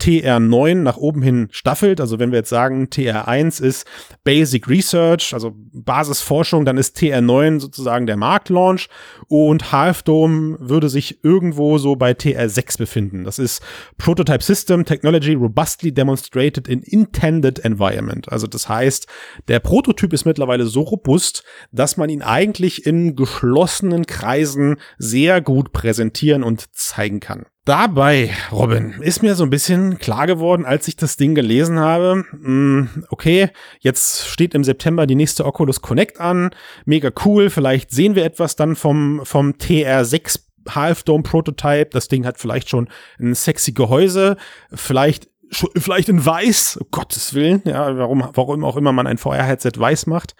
[0.00, 2.00] TR9 nach oben hin staffelt.
[2.00, 3.86] Also wenn wir jetzt sagen, TR1 ist
[4.24, 8.88] Basic Research, also Basisforschung, dann ist TR9 sozusagen der Marktlaunch
[9.28, 13.24] und Half Dome würde sich irgendwo so bei TR6 befinden.
[13.24, 13.62] Das ist
[13.96, 18.30] Prototype System Technology Robustly Demonstrated in Intended Environment.
[18.30, 19.06] Also das heißt,
[19.46, 25.72] der Prototyp ist mittlerweile so robust, dass man ihn eigentlich in geschlossenen Kreisen sehr gut
[25.72, 27.46] präsentieren und zeigen kann.
[27.64, 32.24] Dabei, Robin, ist mir so ein bisschen klar geworden, als ich das Ding gelesen habe.
[32.32, 36.50] Hm, okay, jetzt steht im September die nächste Oculus Connect an.
[36.86, 37.50] Mega cool.
[37.50, 41.90] Vielleicht sehen wir etwas dann vom, vom TR6 Half Dome Prototype.
[41.92, 42.88] Das Ding hat vielleicht schon
[43.20, 44.36] ein sexy Gehäuse.
[44.74, 45.30] Vielleicht
[45.76, 50.06] vielleicht in weiß, um Gottes Willen, ja, warum, warum auch immer man ein VR-Headset weiß
[50.06, 50.34] macht.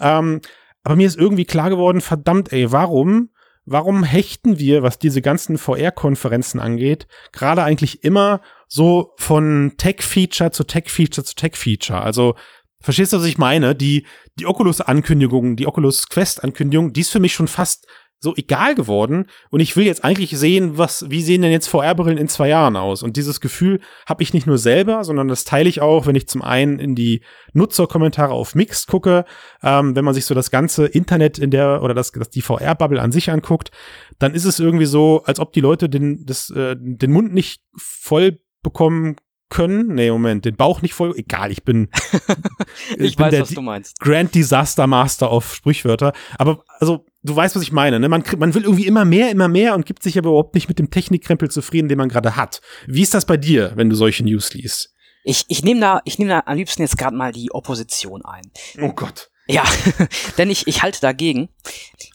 [0.00, 0.40] Ähm,
[0.84, 3.28] aber mir ist irgendwie klar geworden, verdammt, ey, warum
[3.64, 10.64] warum hechten wir, was diese ganzen VR-Konferenzen angeht, gerade eigentlich immer so von Tech-Feature zu
[10.64, 12.00] Tech-Feature zu Tech-Feature?
[12.00, 12.34] Also,
[12.80, 13.74] verstehst du, was ich meine?
[13.74, 14.06] Die,
[14.38, 17.86] die Oculus-Ankündigung, die Oculus Quest-Ankündigung, die ist für mich schon fast
[18.22, 22.18] so egal geworden und ich will jetzt eigentlich sehen, was, wie sehen denn jetzt VR-Brillen
[22.18, 23.02] in zwei Jahren aus?
[23.02, 26.28] Und dieses Gefühl habe ich nicht nur selber, sondern das teile ich auch, wenn ich
[26.28, 29.24] zum einen in die Nutzerkommentare auf Mixed gucke,
[29.64, 33.02] ähm, wenn man sich so das ganze Internet in der oder das, das die VR-Bubble
[33.02, 33.72] an sich anguckt,
[34.20, 37.60] dann ist es irgendwie so, als ob die Leute den, das, äh, den Mund nicht
[37.76, 39.16] voll bekommen
[39.52, 39.94] können.
[39.94, 41.14] Nee, Moment, den Bauch nicht voll.
[41.16, 41.88] Egal, ich bin.
[42.96, 44.00] ich, ich bin weiß, was du meinst.
[44.00, 46.12] Grand Disaster Master auf Sprichwörter.
[46.38, 48.00] Aber also du weißt, was ich meine.
[48.00, 48.08] Ne?
[48.08, 50.78] Man, man will irgendwie immer mehr, immer mehr und gibt sich aber überhaupt nicht mit
[50.78, 52.62] dem Technikkrempel zufrieden, den man gerade hat.
[52.86, 54.94] Wie ist das bei dir, wenn du solche News liest?
[55.24, 58.50] Ich, ich nehme da, ich nehme da am liebsten jetzt gerade mal die Opposition ein.
[58.80, 59.30] Oh Gott.
[59.46, 59.64] Ja,
[60.38, 61.48] denn ich, ich halte dagegen.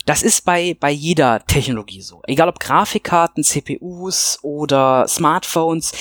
[0.05, 2.21] Das ist bei, bei jeder Technologie so.
[2.25, 5.91] Egal ob Grafikkarten, CPUs oder Smartphones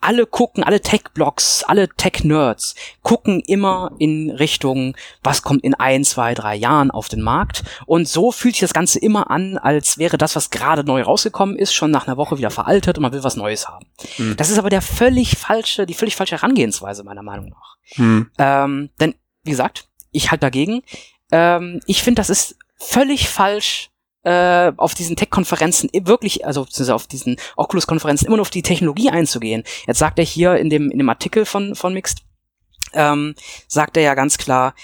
[0.00, 6.34] alle gucken, alle Tech-Blogs, alle Tech-Nerds gucken immer in Richtung, was kommt in ein, zwei,
[6.34, 7.64] drei Jahren auf den Markt.
[7.86, 11.56] Und so fühlt sich das Ganze immer an, als wäre das, was gerade neu rausgekommen
[11.56, 13.86] ist, schon nach einer Woche wieder veraltet und man will was Neues haben.
[14.16, 14.36] Hm.
[14.36, 17.76] Das ist aber der völlig falsche, die völlig falsche Herangehensweise meiner Meinung nach.
[17.96, 18.30] Hm.
[18.38, 20.82] Ähm, denn, wie gesagt, ich halt dagegen.
[21.30, 23.90] Ähm, ich finde, das ist völlig falsch,
[24.26, 29.62] äh, auf diesen Tech-Konferenzen wirklich, also auf diesen Oculus-Konferenzen immer nur auf die Technologie einzugehen.
[29.86, 32.22] Jetzt sagt er hier in dem, in dem Artikel von, von Mixed,
[32.92, 33.36] ähm,
[33.68, 34.74] sagt er ja ganz klar,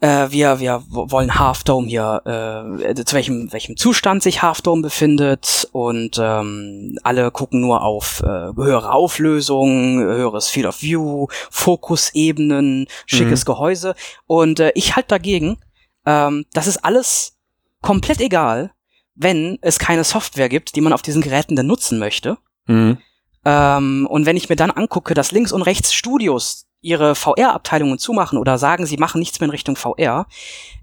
[0.00, 4.82] äh, wir, wir wollen Half Dome hier, äh, zu welchem, welchem Zustand sich Half Dome
[4.82, 12.86] befindet und ähm, alle gucken nur auf äh, höhere Auflösung, höheres Field of View, Fokusebenen,
[13.06, 13.46] schickes mhm.
[13.46, 13.94] Gehäuse
[14.26, 15.58] und äh, ich halt dagegen,
[16.04, 17.38] ähm, das ist alles
[17.80, 18.72] komplett egal,
[19.14, 22.36] wenn es keine Software gibt, die man auf diesen Geräten dann nutzen möchte.
[22.66, 22.98] Mhm.
[23.46, 28.38] Ähm, und wenn ich mir dann angucke, dass links und rechts Studios ihre VR-Abteilungen zumachen
[28.38, 30.26] oder sagen, sie machen nichts mehr in Richtung VR,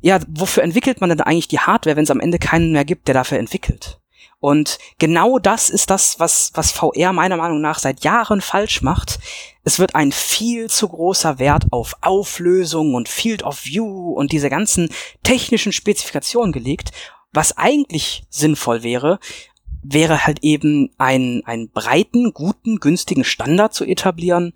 [0.02, 3.08] ja, wofür entwickelt man denn eigentlich die Hardware, wenn es am Ende keinen mehr gibt,
[3.08, 4.00] der dafür entwickelt?
[4.42, 9.20] Und genau das ist das, was, was VR meiner Meinung nach seit Jahren falsch macht.
[9.64, 14.50] Es wird ein viel zu großer Wert auf Auflösung und Field of View und diese
[14.50, 14.90] ganzen
[15.24, 16.92] technischen Spezifikationen gelegt.
[17.32, 19.20] Was eigentlich sinnvoll wäre,
[19.82, 24.54] wäre halt eben ein, einen breiten, guten, günstigen Standard zu etablieren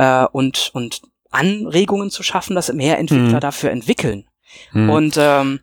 [0.00, 3.40] äh, und, und Anregungen zu schaffen, dass mehr Entwickler mhm.
[3.40, 4.26] dafür entwickeln.
[4.72, 4.90] Mhm.
[4.90, 5.60] Und ähm,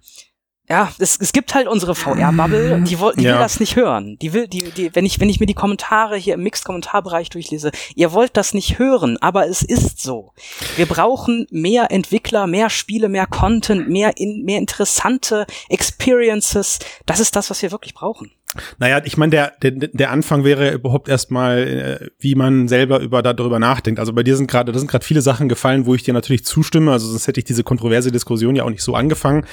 [0.69, 3.33] ja, es, es gibt halt unsere VR-Bubble, die, will, die ja.
[3.33, 4.17] will das nicht hören.
[4.21, 7.71] Die will, die, die, wenn ich, wenn ich mir die Kommentare hier im Mixed-Kommentarbereich durchlese,
[7.95, 10.33] ihr wollt das nicht hören, aber es ist so.
[10.75, 16.79] Wir brauchen mehr Entwickler, mehr Spiele, mehr Content, mehr, in, mehr interessante Experiences.
[17.05, 18.31] Das ist das, was wir wirklich brauchen.
[18.79, 23.21] Naja, ich meine, der, der, der Anfang wäre überhaupt erstmal, äh, wie man selber über
[23.21, 23.99] darüber nachdenkt.
[23.99, 26.45] Also bei dir sind gerade, da sind gerade viele Sachen gefallen, wo ich dir natürlich
[26.45, 26.91] zustimme.
[26.91, 29.45] Also sonst hätte ich diese kontroverse Diskussion ja auch nicht so angefangen.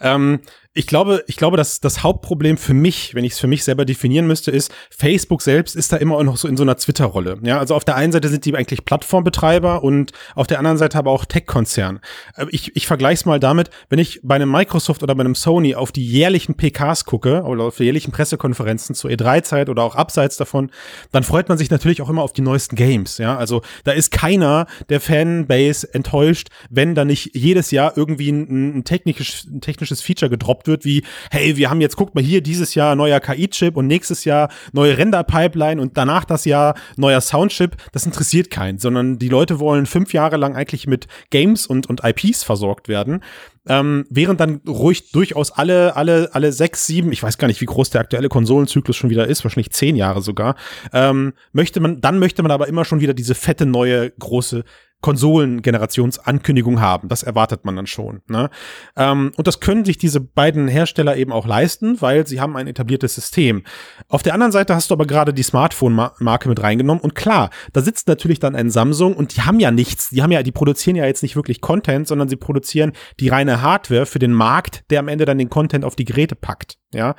[0.00, 0.40] Ähm,
[0.74, 3.84] ich glaube, ich glaube, dass das Hauptproblem für mich, wenn ich es für mich selber
[3.84, 7.38] definieren müsste, ist, Facebook selbst ist da immer noch so in so einer Twitter-Rolle.
[7.42, 10.96] Ja, also auf der einen Seite sind die eigentlich Plattformbetreiber und auf der anderen Seite
[10.96, 12.00] aber auch Tech-Konzern.
[12.36, 15.34] Äh, ich, ich vergleiche es mal damit, wenn ich bei einem Microsoft oder bei einem
[15.34, 19.94] Sony auf die jährlichen PKs gucke oder auf die jährlichen Pressekonferenzen zur E3-Zeit oder auch
[19.94, 20.70] abseits davon,
[21.10, 23.18] dann freut man sich natürlich auch immer auf die neuesten Games.
[23.18, 28.78] Ja, also da ist keiner der Fanbase enttäuscht, wenn da nicht jedes Jahr irgendwie ein,
[28.78, 32.22] ein, technisches, ein technisches Feature gedroppt gedroppt wird, wie, hey, wir haben jetzt, guckt mal
[32.22, 37.20] hier, dieses Jahr neuer KI-Chip und nächstes Jahr neue Render-Pipeline und danach das Jahr neuer
[37.20, 41.88] Soundchip, das interessiert keinen, sondern die Leute wollen fünf Jahre lang eigentlich mit Games und,
[41.88, 43.22] und IPs versorgt werden.
[43.68, 47.66] Ähm, während dann ruhig durchaus alle, alle, alle sechs, sieben, ich weiß gar nicht, wie
[47.66, 50.56] groß der aktuelle Konsolenzyklus schon wieder ist, wahrscheinlich zehn Jahre sogar,
[50.92, 54.64] ähm, möchte man, dann möchte man aber immer schon wieder diese fette neue große
[55.02, 57.08] Konsolengenerationsankündigung haben.
[57.08, 58.22] Das erwartet man dann schon.
[58.28, 58.48] Ne?
[58.96, 62.68] Ähm, und das können sich diese beiden Hersteller eben auch leisten, weil sie haben ein
[62.68, 63.64] etabliertes System.
[64.08, 67.82] Auf der anderen Seite hast du aber gerade die Smartphone-Marke mit reingenommen und klar, da
[67.82, 70.10] sitzt natürlich dann ein Samsung und die haben ja nichts.
[70.10, 73.60] Die haben ja, die produzieren ja jetzt nicht wirklich Content, sondern sie produzieren die reine
[73.60, 76.78] Hardware für den Markt, der am Ende dann den Content auf die Geräte packt.
[76.94, 77.14] Ja,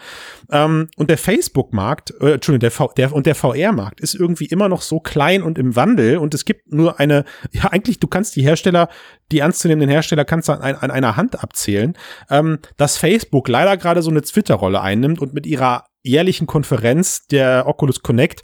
[0.52, 4.70] ähm, und der Facebook-Markt, äh, Entschuldigung, der, v der und der VR-Markt ist irgendwie immer
[4.70, 8.36] noch so klein und im Wandel und es gibt nur eine, ja eigentlich, du kannst
[8.36, 8.90] die Hersteller,
[9.32, 11.98] die ernstzunehmenden Hersteller kannst du an, an einer Hand abzählen,
[12.30, 17.68] ähm, dass Facebook leider gerade so eine Twitter-Rolle einnimmt und mit ihrer jährlichen Konferenz der
[17.68, 18.44] Oculus Connect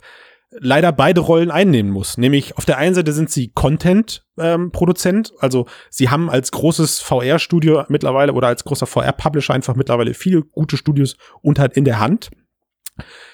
[0.50, 2.18] leider beide Rollen einnehmen muss.
[2.18, 7.84] Nämlich auf der einen Seite sind sie Content-Produzent, ähm, also sie haben als großes VR-Studio
[7.88, 12.30] mittlerweile oder als großer VR-Publisher einfach mittlerweile viele gute Studios und halt in der Hand.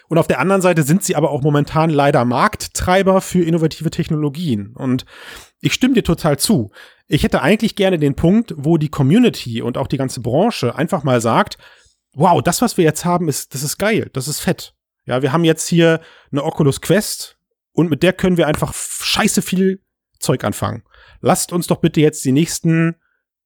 [0.09, 4.75] Und auf der anderen Seite sind sie aber auch momentan leider Markttreiber für innovative Technologien.
[4.77, 5.05] Und
[5.61, 6.71] ich stimme dir total zu.
[7.09, 11.05] Ich hätte eigentlich gerne den Punkt, wo die Community und auch die ganze Branche einfach
[11.05, 11.59] mal sagt,
[12.15, 14.75] wow, das, was wir jetzt haben, ist, das ist geil, das ist fett.
[15.05, 16.01] Ja, wir haben jetzt hier
[16.33, 17.39] eine Oculus Quest
[17.73, 19.83] und mit der können wir einfach scheiße viel
[20.19, 20.83] Zeug anfangen.
[21.21, 22.97] Lasst uns doch bitte jetzt die nächsten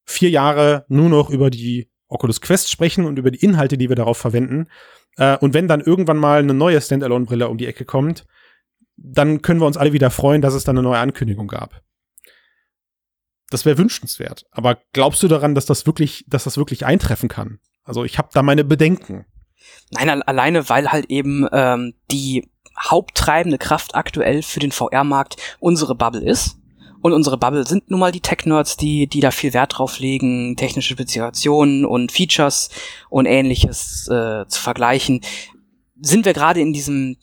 [0.04, 3.96] vier Jahre nur noch über die Oculus Quest sprechen und über die Inhalte, die wir
[3.96, 4.66] darauf verwenden.
[5.16, 8.26] Äh, und wenn dann irgendwann mal eine neue Standalone-Brille um die Ecke kommt,
[8.96, 11.82] dann können wir uns alle wieder freuen, dass es dann eine neue Ankündigung gab.
[13.50, 14.46] Das wäre wünschenswert.
[14.52, 17.58] Aber glaubst du daran, dass das wirklich, dass das wirklich eintreffen kann?
[17.84, 19.26] Also ich habe da meine Bedenken.
[19.90, 26.22] Nein, alleine, weil halt eben ähm, die haupttreibende Kraft aktuell für den VR-Markt unsere Bubble
[26.22, 26.56] ist.
[27.02, 30.56] Und unsere Bubble sind nun mal die Tech-Nerds, die, die da viel Wert drauf legen,
[30.56, 32.68] technische Spezifikationen und Features
[33.08, 35.22] und ähnliches äh, zu vergleichen.
[36.00, 37.16] Sind wir gerade in diesem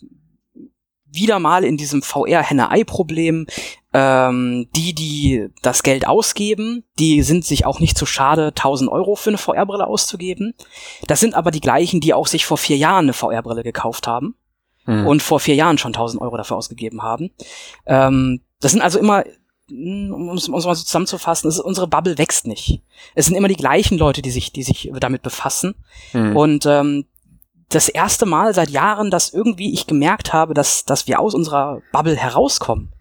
[1.10, 3.46] wieder mal in diesem VR-Henne-Ei-Problem.
[3.94, 9.16] Ähm, die, die das Geld ausgeben, die sind sich auch nicht zu schade, 1000 Euro
[9.16, 10.52] für eine VR-Brille auszugeben.
[11.06, 14.34] Das sind aber die gleichen, die auch sich vor vier Jahren eine VR-Brille gekauft haben
[14.84, 15.06] hm.
[15.06, 17.30] und vor vier Jahren schon 1000 Euro dafür ausgegeben haben.
[17.86, 19.24] Ähm, das sind also immer
[19.70, 22.82] um es mal so zusammenzufassen, ist, unsere Bubble wächst nicht.
[23.14, 25.74] Es sind immer die gleichen Leute, die sich, die sich damit befassen.
[26.12, 26.36] Mhm.
[26.36, 27.04] Und ähm,
[27.68, 31.82] das erste Mal seit Jahren, dass irgendwie ich gemerkt habe, dass, dass wir aus unserer
[31.92, 32.92] Bubble herauskommen,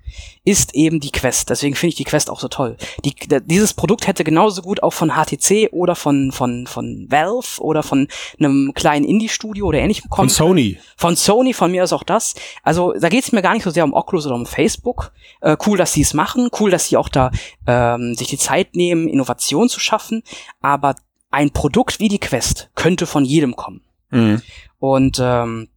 [0.43, 1.49] ist eben die Quest.
[1.49, 2.77] Deswegen finde ich die Quest auch so toll.
[3.03, 3.13] Die,
[3.45, 8.07] dieses Produkt hätte genauso gut auch von HTC oder von, von, von Valve oder von
[8.39, 10.29] einem kleinen Indie-Studio oder ähnlichem kommen.
[10.29, 10.79] Von Sony.
[10.95, 12.35] Von Sony, von mir ist auch das.
[12.63, 15.11] Also da geht es mir gar nicht so sehr um Oculus oder um Facebook.
[15.41, 16.49] Äh, cool, dass sie es machen.
[16.57, 17.31] Cool, dass sie auch da
[17.65, 20.23] ähm, sich die Zeit nehmen, Innovation zu schaffen.
[20.61, 20.95] Aber
[21.29, 23.81] ein Produkt wie die Quest könnte von jedem kommen.
[24.09, 24.41] Mhm.
[24.79, 25.69] Und ähm,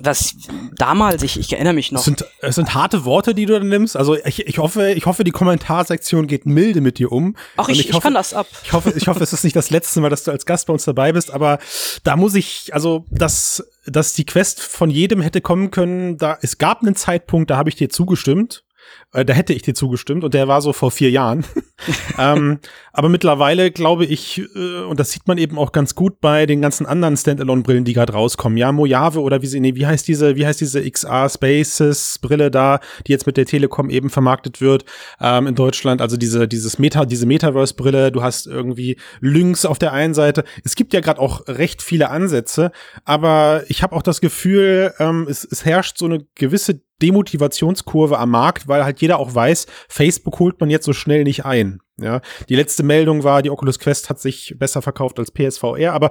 [0.00, 0.34] was
[0.76, 2.00] damals, ich, ich erinnere mich noch.
[2.00, 3.96] Es sind, es sind harte Worte, die du da nimmst.
[3.96, 7.36] Also ich, ich hoffe, ich hoffe, die Kommentarsektion geht milde mit dir um.
[7.56, 8.48] Ach, ich, ich, hoffe, ich kann das ab.
[8.64, 10.72] Ich hoffe, ich hoffe, es ist nicht das letzte Mal, dass du als Gast bei
[10.72, 11.60] uns dabei bist, aber
[12.02, 16.58] da muss ich, also, dass, dass die Quest von jedem hätte kommen können, da, es
[16.58, 18.64] gab einen Zeitpunkt, da habe ich dir zugestimmt.
[19.12, 21.44] Äh, da hätte ich dir zugestimmt und der war so vor vier Jahren.
[22.18, 22.58] ähm,
[22.92, 26.60] aber mittlerweile glaube ich, äh, und das sieht man eben auch ganz gut bei den
[26.60, 28.58] ganzen anderen Standalone-Brillen, die gerade rauskommen.
[28.58, 32.50] Ja, Mojave oder wie sie, nee, wie heißt diese, wie heißt diese XR Spaces Brille
[32.50, 34.84] da, die jetzt mit der Telekom eben vermarktet wird
[35.20, 36.00] ähm, in Deutschland.
[36.00, 38.12] Also diese, dieses Meta, diese Metaverse-Brille.
[38.12, 40.44] Du hast irgendwie Lynx auf der einen Seite.
[40.64, 42.72] Es gibt ja gerade auch recht viele Ansätze,
[43.04, 48.30] aber ich habe auch das Gefühl, ähm, es, es herrscht so eine gewisse Demotivationskurve am
[48.30, 51.80] Markt, weil halt jeder auch weiß, Facebook holt man jetzt so schnell nicht ein.
[51.98, 56.10] Ja, die letzte Meldung war, die Oculus Quest hat sich besser verkauft als PSVR, aber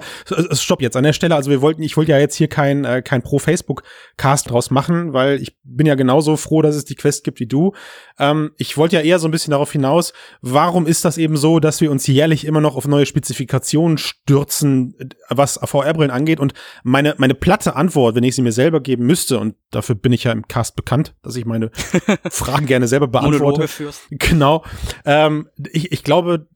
[0.50, 1.36] stopp jetzt an der Stelle.
[1.36, 5.40] Also wir wollten, ich wollte ja jetzt hier kein, äh, kein Pro-Facebook-Cast draus machen, weil
[5.40, 7.72] ich bin ja genauso froh, dass es die Quest gibt wie du.
[8.18, 11.60] Ähm, ich wollte ja eher so ein bisschen darauf hinaus, warum ist das eben so,
[11.60, 14.96] dass wir uns jährlich immer noch auf neue Spezifikationen stürzen,
[15.28, 16.40] was VR-Brillen angeht?
[16.40, 20.12] Und meine, meine platte Antwort, wenn ich sie mir selber geben müsste, und dafür bin
[20.12, 21.70] ich ja im Cast bekannt, dass ich meine
[22.30, 23.68] Fragen gerne selber beantworte.
[24.10, 24.64] Genau.
[25.04, 26.48] Ähm, ich, ich glaube,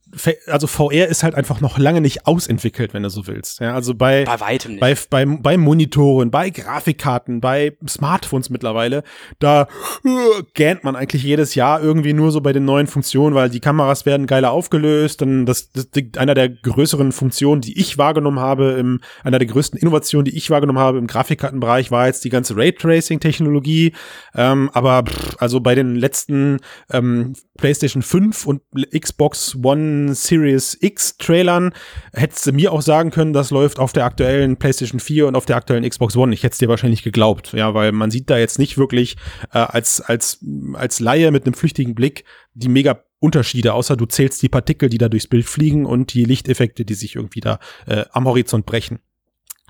[0.46, 3.60] also VR ist halt einfach noch lange nicht ausentwickelt, wenn du so willst.
[3.60, 4.80] Ja, also bei, bei weitem nicht.
[4.80, 9.04] Bei, bei, bei Monitoren, bei Grafikkarten, bei Smartphones mittlerweile,
[9.38, 9.68] da
[10.04, 13.60] uh, gähnt man eigentlich jedes Jahr irgendwie nur so bei den neuen Funktionen, weil die
[13.60, 15.20] Kameras werden geiler aufgelöst.
[15.22, 19.78] Dann das, das einer der größeren Funktionen, die ich wahrgenommen habe, im, einer der größten
[19.78, 23.92] Innovationen, die ich wahrgenommen habe im Grafikkartenbereich, war jetzt die ganze Raytracing-Technologie.
[24.34, 26.58] Ähm, aber pff, also bei den letzten
[26.90, 28.62] ähm, PlayStation 5 und
[28.98, 31.72] Xbox One Series X Trailern
[32.12, 35.46] hättest du mir auch sagen können, das läuft auf der aktuellen PlayStation 4 und auf
[35.46, 36.34] der aktuellen Xbox One.
[36.34, 39.16] Ich hätte es dir wahrscheinlich geglaubt, ja, weil man sieht da jetzt nicht wirklich
[39.52, 44.42] äh, als als als Laie mit einem flüchtigen Blick die mega Unterschiede, außer du zählst
[44.42, 48.04] die Partikel, die da durchs Bild fliegen und die Lichteffekte, die sich irgendwie da äh,
[48.12, 48.98] am Horizont brechen.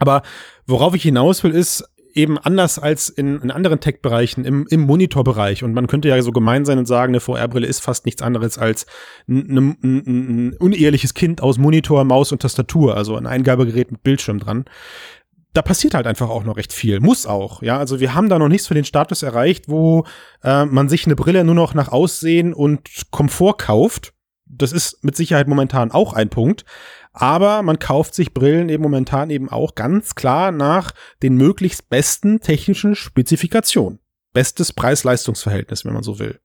[0.00, 0.22] Aber
[0.66, 5.64] worauf ich hinaus will, ist, eben anders als in, in anderen Tech-Bereichen, im, im Monitorbereich.
[5.64, 8.58] Und man könnte ja so gemein sein und sagen, eine VR-Brille ist fast nichts anderes
[8.58, 8.86] als
[9.28, 14.38] ein, ein, ein uneheliches Kind aus Monitor, Maus und Tastatur, also ein Eingabegerät mit Bildschirm
[14.38, 14.64] dran.
[15.52, 17.00] Da passiert halt einfach auch noch recht viel.
[17.00, 17.78] Muss auch, ja.
[17.78, 20.04] Also wir haben da noch nichts für den Status erreicht, wo
[20.44, 24.12] äh, man sich eine Brille nur noch nach Aussehen und Komfort kauft.
[24.46, 26.64] Das ist mit Sicherheit momentan auch ein Punkt.
[27.12, 30.92] Aber man kauft sich Brillen eben momentan eben auch ganz klar nach
[31.22, 33.98] den möglichst besten technischen Spezifikationen.
[34.32, 36.40] Bestes Preis-Leistungs-Verhältnis, wenn man so will.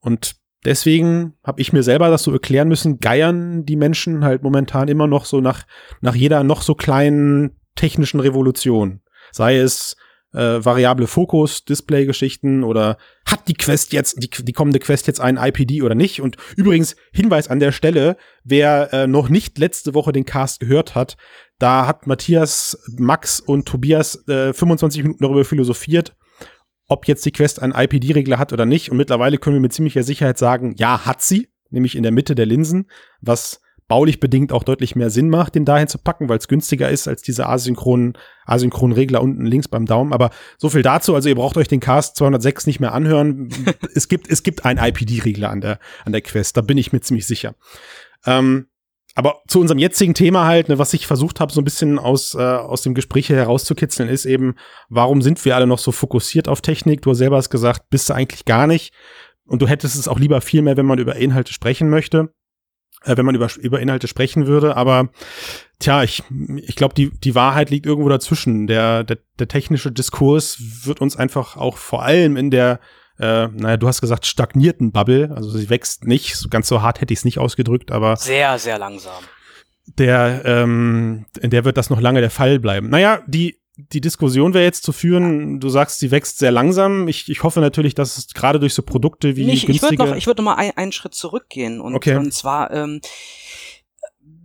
[0.00, 4.88] Und deswegen habe ich mir selber das so erklären müssen, geiern die Menschen halt momentan
[4.88, 5.64] immer noch so nach,
[6.00, 9.02] nach jeder noch so kleinen technischen Revolution.
[9.30, 9.96] Sei es
[10.34, 15.38] äh, variable Fokus, Display-Geschichten oder hat die Quest jetzt, die, die kommende Quest jetzt einen
[15.38, 16.20] IPD oder nicht?
[16.20, 20.94] Und übrigens, Hinweis an der Stelle, wer äh, noch nicht letzte Woche den Cast gehört
[20.94, 21.16] hat,
[21.58, 26.16] da hat Matthias, Max und Tobias äh, 25 Minuten darüber philosophiert,
[26.88, 28.90] ob jetzt die Quest einen IPD-Regler hat oder nicht.
[28.90, 32.34] Und mittlerweile können wir mit ziemlicher Sicherheit sagen, ja, hat sie, nämlich in der Mitte
[32.34, 33.60] der Linsen, was
[33.94, 37.06] baulich bedingt auch deutlich mehr Sinn macht, den dahin zu packen, weil es günstiger ist
[37.06, 40.12] als diese asynchronen, asynchronen Regler unten links beim Daumen.
[40.12, 41.14] Aber so viel dazu.
[41.14, 43.50] Also ihr braucht euch den Cast 206 nicht mehr anhören.
[43.94, 46.56] es gibt, es gibt einen IPD-Regler an der, an der Quest.
[46.56, 47.54] Da bin ich mir ziemlich sicher.
[48.26, 48.66] Ähm,
[49.14, 52.34] aber zu unserem jetzigen Thema halt, ne, was ich versucht habe, so ein bisschen aus,
[52.34, 54.56] äh, aus dem Gespräch hier herauszukitzeln, ist eben,
[54.88, 57.00] warum sind wir alle noch so fokussiert auf Technik?
[57.02, 58.92] Du selber hast gesagt, bist du eigentlich gar nicht.
[59.46, 62.30] Und du hättest es auch lieber viel mehr, wenn man über Inhalte sprechen möchte
[63.04, 64.76] äh, wenn man über, über Inhalte sprechen würde.
[64.76, 65.10] Aber
[65.78, 66.22] tja, ich,
[66.56, 68.66] ich glaube, die, die Wahrheit liegt irgendwo dazwischen.
[68.66, 72.80] Der, der, der technische Diskurs wird uns einfach auch vor allem in der
[73.18, 77.00] äh, naja, du hast gesagt, stagnierten Bubble, also sie wächst nicht, so ganz so hart
[77.00, 79.22] hätte ich es nicht ausgedrückt, aber sehr, sehr langsam.
[79.86, 82.88] Der, ähm, in der wird das noch lange der Fall bleiben.
[82.88, 87.08] Naja, die die Diskussion wäre jetzt zu führen, du sagst, sie wächst sehr langsam.
[87.08, 89.94] Ich, ich hoffe natürlich, dass es gerade durch so Produkte wie Nicht, günstige...
[89.94, 91.80] Ich würde noch, ich würd noch mal ein, einen Schritt zurückgehen.
[91.80, 92.16] Und, okay.
[92.16, 93.00] und zwar, ähm,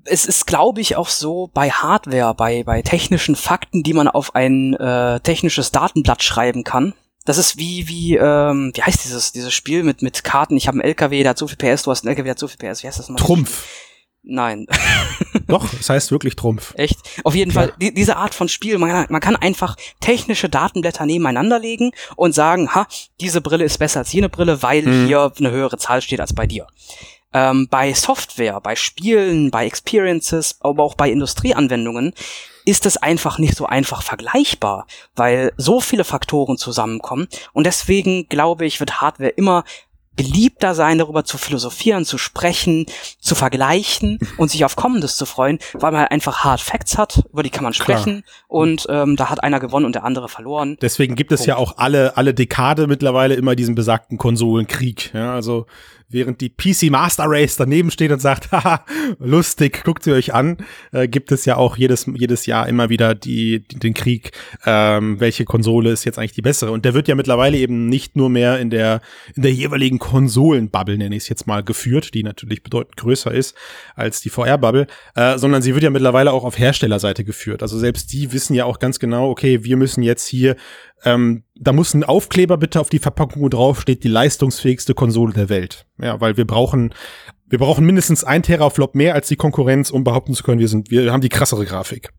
[0.06, 4.34] es ist, glaube ich, auch so bei Hardware, bei, bei technischen Fakten, die man auf
[4.34, 6.94] ein äh, technisches Datenblatt schreiben kann.
[7.26, 10.58] Das ist wie, wie, ähm, wie heißt dieses, dieses Spiel mit, mit Karten?
[10.58, 12.40] Ich habe einen LKW, der hat so viel PS, du hast einen LKW, der hat
[12.40, 12.82] so viel PS.
[12.82, 13.24] Wie heißt das nochmal?
[13.24, 13.68] Trumpf.
[14.24, 14.68] Nein.
[15.48, 16.74] Doch, es heißt wirklich Trumpf.
[16.76, 16.98] Echt?
[17.24, 17.52] Auf jeden.
[17.52, 22.34] Fall, die, diese Art von Spiel, man, man kann einfach technische Datenblätter nebeneinander legen und
[22.34, 22.88] sagen, ha,
[23.22, 25.08] diese Brille ist besser als jene Brille, weil mhm.
[25.08, 26.68] hier eine höhere Zahl steht als bei dir.
[27.32, 32.14] Ähm, bei Software, bei Spielen, bei Experiences, aber auch bei Industrieanwendungen
[32.66, 37.28] ist es einfach nicht so einfach vergleichbar, weil so viele Faktoren zusammenkommen.
[37.54, 39.64] Und deswegen glaube ich, wird Hardware immer
[40.20, 42.86] beliebter sein, darüber zu philosophieren, zu sprechen,
[43.20, 47.42] zu vergleichen und sich auf Kommendes zu freuen, weil man einfach Hard Facts hat, über
[47.42, 48.34] die kann man sprechen Klar.
[48.48, 50.78] und ähm, da hat einer gewonnen und der andere verloren.
[50.82, 51.48] Deswegen gibt es Punkt.
[51.48, 55.12] ja auch alle alle Dekade mittlerweile immer diesen besagten Konsolenkrieg.
[55.14, 55.68] Ja, also
[56.10, 58.84] während die PC Master Race daneben steht und sagt, haha,
[59.20, 60.58] lustig, guckt sie euch an,
[60.92, 64.32] äh, gibt es ja auch jedes, jedes Jahr immer wieder die, die, den Krieg,
[64.66, 66.72] ähm, welche Konsole ist jetzt eigentlich die bessere.
[66.72, 69.02] Und der wird ja mittlerweile eben nicht nur mehr in der,
[69.36, 73.56] in der jeweiligen Konsolenbubble, nenne ich es jetzt mal, geführt, die natürlich bedeutend größer ist
[73.96, 77.62] als die VR-Bubble, äh, sondern sie wird ja mittlerweile auch auf Herstellerseite geführt.
[77.62, 80.56] Also selbst die wissen ja auch ganz genau, okay, wir müssen jetzt hier
[81.06, 85.34] ähm, da muss ein Aufkleber bitte auf die Verpackung, wo drauf steht, die leistungsfähigste Konsole
[85.34, 85.86] der Welt.
[86.02, 86.94] Ja, weil wir brauchen
[87.48, 90.92] Wir brauchen mindestens ein Teraflop mehr als die Konkurrenz, um behaupten zu können, wir sind,
[90.92, 92.10] wir haben die krassere Grafik.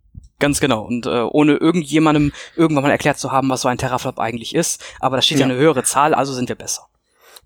[0.40, 0.86] Ganz genau.
[0.86, 4.82] Und äh, ohne irgendjemandem irgendwann mal erklärt zu haben, was so ein Teraflop eigentlich ist.
[4.98, 6.89] Aber da steht ja, ja eine höhere Zahl, also sind wir besser.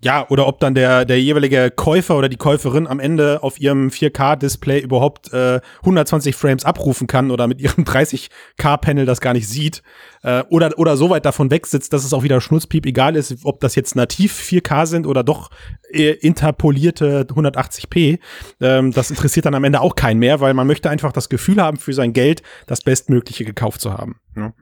[0.01, 3.89] Ja, oder ob dann der, der jeweilige Käufer oder die Käuferin am Ende auf ihrem
[3.89, 9.81] 4K-Display überhaupt äh, 120 Frames abrufen kann oder mit ihrem 30K-Panel das gar nicht sieht
[10.23, 13.45] äh, oder, oder so weit davon weg sitzt, dass es auch wieder Schnutzpiep egal ist,
[13.45, 15.49] ob das jetzt nativ 4K sind oder doch
[15.91, 18.19] äh, interpolierte 180p.
[18.61, 21.61] Ähm, das interessiert dann am Ende auch keinen mehr, weil man möchte einfach das Gefühl
[21.61, 24.19] haben, für sein Geld das Bestmögliche gekauft zu haben.
[24.35, 24.53] Ja.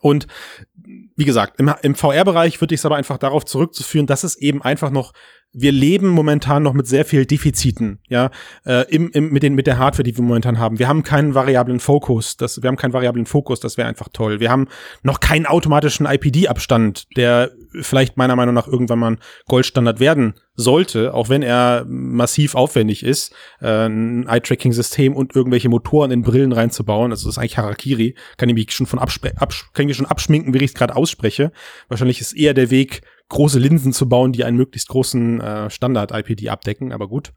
[0.00, 0.26] Und
[1.16, 4.62] wie gesagt, im, im VR-Bereich würde ich es aber einfach darauf zurückzuführen, dass es eben
[4.62, 5.12] einfach noch
[5.54, 8.30] wir leben momentan noch mit sehr viel Defiziten, ja,
[8.64, 10.78] äh, im, im, mit, den, mit der Hardware, die wir momentan haben.
[10.78, 14.40] Wir haben keinen variablen Fokus, das, wir haben keinen variablen Fokus, das wäre einfach toll.
[14.40, 14.68] Wir haben
[15.02, 17.50] noch keinen automatischen IPD-Abstand, der
[17.80, 23.02] vielleicht meiner Meinung nach irgendwann mal ein Goldstandard werden sollte, auch wenn er massiv aufwendig
[23.02, 27.10] ist, äh, ein Eye-Tracking-System und irgendwelche Motoren in Brillen reinzubauen.
[27.10, 28.14] Also das ist eigentlich Harakiri.
[28.36, 30.96] Kann ich mich schon von absch kann ich mich schon abschminken, wie ich es gerade
[30.96, 31.52] ausspreche.
[31.88, 33.02] Wahrscheinlich ist eher der Weg,
[33.32, 37.32] große Linsen zu bauen, die einen möglichst großen äh, Standard-IPD abdecken, aber gut.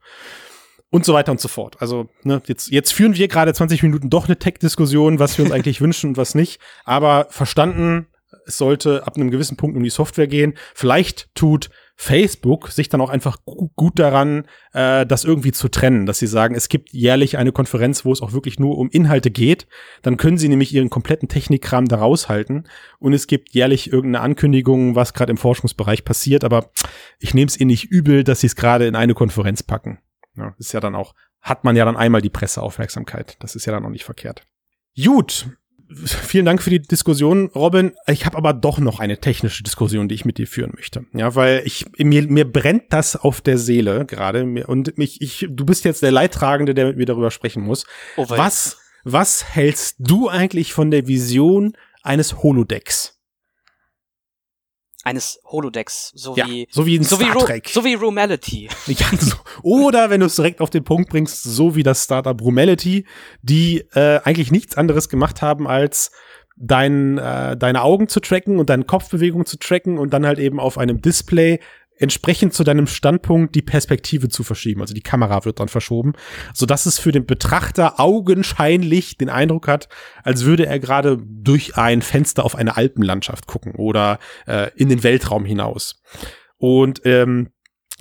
[0.92, 1.78] Und so weiter und so fort.
[1.82, 5.52] Also, ne, jetzt, jetzt führen wir gerade 20 Minuten doch eine Tech-Diskussion, was wir uns
[5.54, 6.62] eigentlich wünschen und was nicht.
[6.84, 8.08] Aber verstanden,
[8.46, 10.54] es sollte ab einem gewissen Punkt um die Software gehen.
[10.74, 16.20] Vielleicht tut Facebook sich dann auch einfach gut daran, äh, das irgendwie zu trennen, dass
[16.20, 19.68] sie sagen, es gibt jährlich eine Konferenz, wo es auch wirklich nur um Inhalte geht.
[20.02, 22.68] Dann können sie nämlich ihren kompletten Technikkram da raushalten
[23.00, 26.44] und es gibt jährlich irgendeine Ankündigung, was gerade im Forschungsbereich passiert.
[26.44, 26.70] Aber
[27.20, 30.00] ich nehme es ihnen nicht übel, dass sie es gerade in eine Konferenz packen.
[30.36, 33.38] Ja, ist ja dann auch, hat man ja dann einmal die Presseaufmerksamkeit.
[33.40, 34.46] Das ist ja dann auch nicht verkehrt.
[35.02, 35.48] Gut,
[35.90, 37.94] vielen Dank für die Diskussion, Robin.
[38.08, 41.06] Ich habe aber doch noch eine technische Diskussion, die ich mit dir führen möchte.
[41.14, 45.66] Ja, weil ich mir, mir brennt das auf der Seele gerade und mich ich du
[45.66, 47.86] bist jetzt der Leidtragende, der mit mir darüber sprechen muss.
[48.18, 53.15] Oh, was was hältst du eigentlich von der Vision eines Holodecks?
[55.06, 58.70] Eines Holodecks, so ja, wie so wie in so Star wie Trek, so wie Rumality.
[58.88, 59.36] Ja, so.
[59.62, 63.06] Oder wenn du es direkt auf den Punkt bringst, so wie das Startup Rumality,
[63.42, 66.12] die äh, eigentlich nichts anderes gemacht haben als
[66.58, 70.60] dein, äh, deine Augen zu tracken und deine Kopfbewegung zu tracken und dann halt eben
[70.60, 71.60] auf einem Display
[71.98, 74.82] entsprechend zu deinem Standpunkt die Perspektive zu verschieben.
[74.82, 76.14] Also die Kamera wird dann verschoben,
[76.54, 79.88] so dass es für den Betrachter augenscheinlich den Eindruck hat,
[80.24, 85.04] als würde er gerade durch ein Fenster auf eine Alpenlandschaft gucken oder äh, in den
[85.04, 86.02] Weltraum hinaus.
[86.58, 87.50] Und ähm,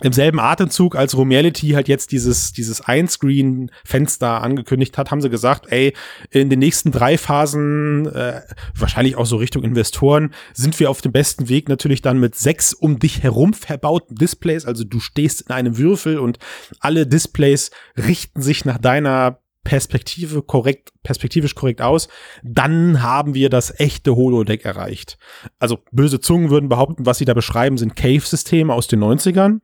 [0.02, 5.66] im selben Atemzug, als Romeality halt jetzt dieses, dieses Einscreen-Fenster angekündigt hat, haben sie gesagt,
[5.70, 5.94] ey,
[6.30, 8.40] in den nächsten drei Phasen, äh,
[8.76, 12.74] wahrscheinlich auch so Richtung Investoren, sind wir auf dem besten Weg natürlich dann mit sechs
[12.74, 14.64] um dich herum verbauten Displays.
[14.64, 16.38] Also du stehst in einem Würfel und
[16.80, 22.08] alle Displays richten sich nach deiner Perspektive korrekt, perspektivisch korrekt aus,
[22.42, 25.18] dann haben wir das echte Holodeck erreicht.
[25.58, 29.60] Also böse Zungen würden behaupten, was sie da beschreiben, sind Cave-Systeme aus den 90ern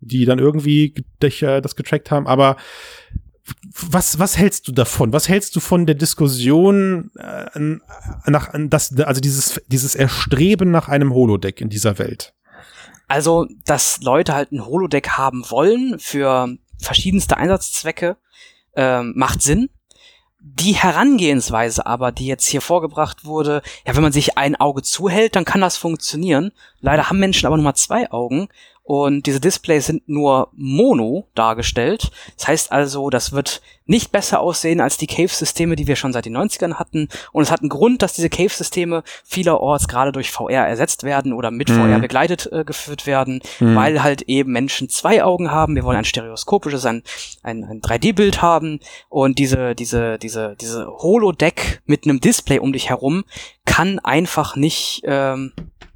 [0.00, 2.26] die dann irgendwie das getrackt haben.
[2.26, 2.56] Aber
[3.90, 5.12] was, was hältst du davon?
[5.12, 7.58] Was hältst du von der Diskussion äh,
[8.26, 12.34] nach, das, also dieses, dieses Erstreben nach einem Holodeck in dieser Welt?
[13.08, 18.16] Also, dass Leute halt ein Holodeck haben wollen für verschiedenste Einsatzzwecke,
[18.74, 19.68] äh, macht Sinn.
[20.40, 25.36] Die Herangehensweise aber, die jetzt hier vorgebracht wurde, ja, wenn man sich ein Auge zuhält,
[25.36, 26.52] dann kann das funktionieren.
[26.80, 28.48] Leider haben Menschen aber nur mal zwei Augen
[28.84, 32.10] und diese Displays sind nur mono dargestellt.
[32.36, 36.24] Das heißt also, das wird nicht besser aussehen als die Cave-Systeme, die wir schon seit
[36.24, 37.08] den 90ern hatten.
[37.30, 41.50] Und es hat einen Grund, dass diese Cave-Systeme vielerorts gerade durch VR ersetzt werden oder
[41.52, 41.74] mit mhm.
[41.74, 43.76] VR begleitet äh, geführt werden, mhm.
[43.76, 45.76] weil halt eben Menschen zwei Augen haben.
[45.76, 47.02] Wir wollen ein stereoskopisches, ein,
[47.44, 48.80] ein, ein 3D-Bild haben.
[49.08, 53.24] Und diese, diese, diese, diese Holodeck mit einem Display um dich herum
[53.64, 55.52] kann einfach nicht, ähm,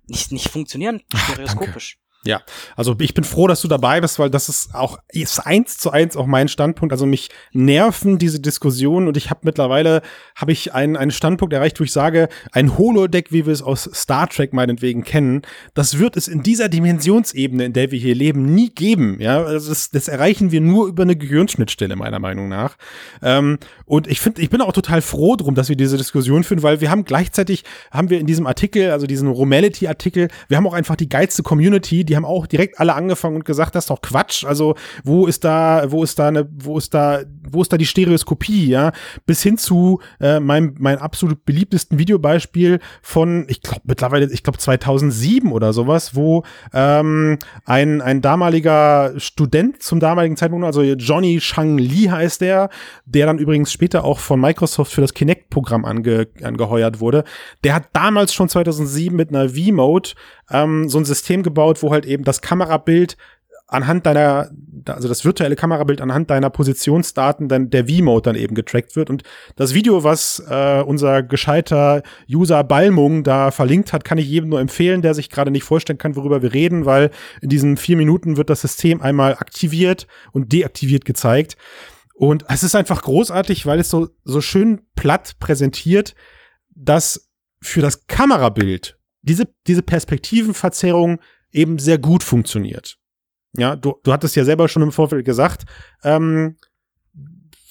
[0.07, 1.99] nicht, nicht funktionieren, stereoskopisch.
[2.01, 2.43] Ach, ja,
[2.77, 5.91] also ich bin froh, dass du dabei bist, weil das ist auch ist eins zu
[5.91, 6.93] eins auch mein Standpunkt.
[6.93, 10.03] Also mich nerven diese Diskussionen und ich habe mittlerweile
[10.35, 13.89] habe ich einen einen Standpunkt erreicht, wo ich sage, ein Holodeck, wie wir es aus
[13.95, 15.43] Star Trek meinetwegen kennen,
[15.75, 19.19] das wird es in dieser Dimensionsebene, in der wir hier leben, nie geben.
[19.21, 22.77] Ja, das, das erreichen wir nur über eine Gehirnschnittstelle meiner Meinung nach.
[23.23, 26.63] Ähm, und ich finde, ich bin auch total froh drum, dass wir diese Diskussion führen,
[26.63, 30.67] weil wir haben gleichzeitig haben wir in diesem Artikel, also diesen Romality Artikel, wir haben
[30.67, 33.85] auch einfach die geilste Community, die die haben auch direkt alle angefangen und gesagt, das
[33.85, 34.45] ist doch Quatsch.
[34.45, 37.85] Also wo ist da, wo ist da eine, wo ist da, wo ist da die
[37.85, 38.93] Stereoskopie, ja?
[39.27, 44.59] Bis hin zu äh, meinem mein absolut beliebtesten Videobeispiel von, ich glaube mittlerweile, ich glaube
[44.59, 51.77] 2007 oder sowas, wo ähm, ein ein damaliger Student zum damaligen Zeitpunkt, also Johnny Shang
[51.77, 52.71] Li heißt der,
[53.05, 57.25] der dann übrigens später auch von Microsoft für das Kinect-Programm ange, angeheuert wurde,
[57.63, 60.11] der hat damals schon 2007 mit einer V-Mode
[60.51, 63.17] ähm, so ein System gebaut, wo halt eben das Kamerabild
[63.69, 64.51] anhand deiner,
[64.87, 69.11] also das virtuelle Kamerabild anhand deiner Positionsdaten dann der V-Mode dann eben getrackt wird.
[69.11, 69.25] Und
[69.57, 74.61] das Video, was äh, unser gescheiter User Balmung da verlinkt hat, kann ich jedem nur
[74.61, 78.37] empfehlen, der sich gerade nicht vorstellen kann, worüber wir reden, weil in diesen vier Minuten
[78.37, 81.57] wird das System einmal aktiviert und deaktiviert gezeigt.
[82.15, 86.15] Und es ist einfach großartig, weil es so, so schön platt präsentiert,
[86.75, 87.29] dass
[87.61, 88.96] für das Kamerabild
[89.27, 91.21] diese, diese Perspektivenverzerrung
[91.53, 92.99] eben sehr gut funktioniert.
[93.57, 95.65] Ja, du, du hattest ja selber schon im Vorfeld gesagt,
[96.05, 96.57] ähm,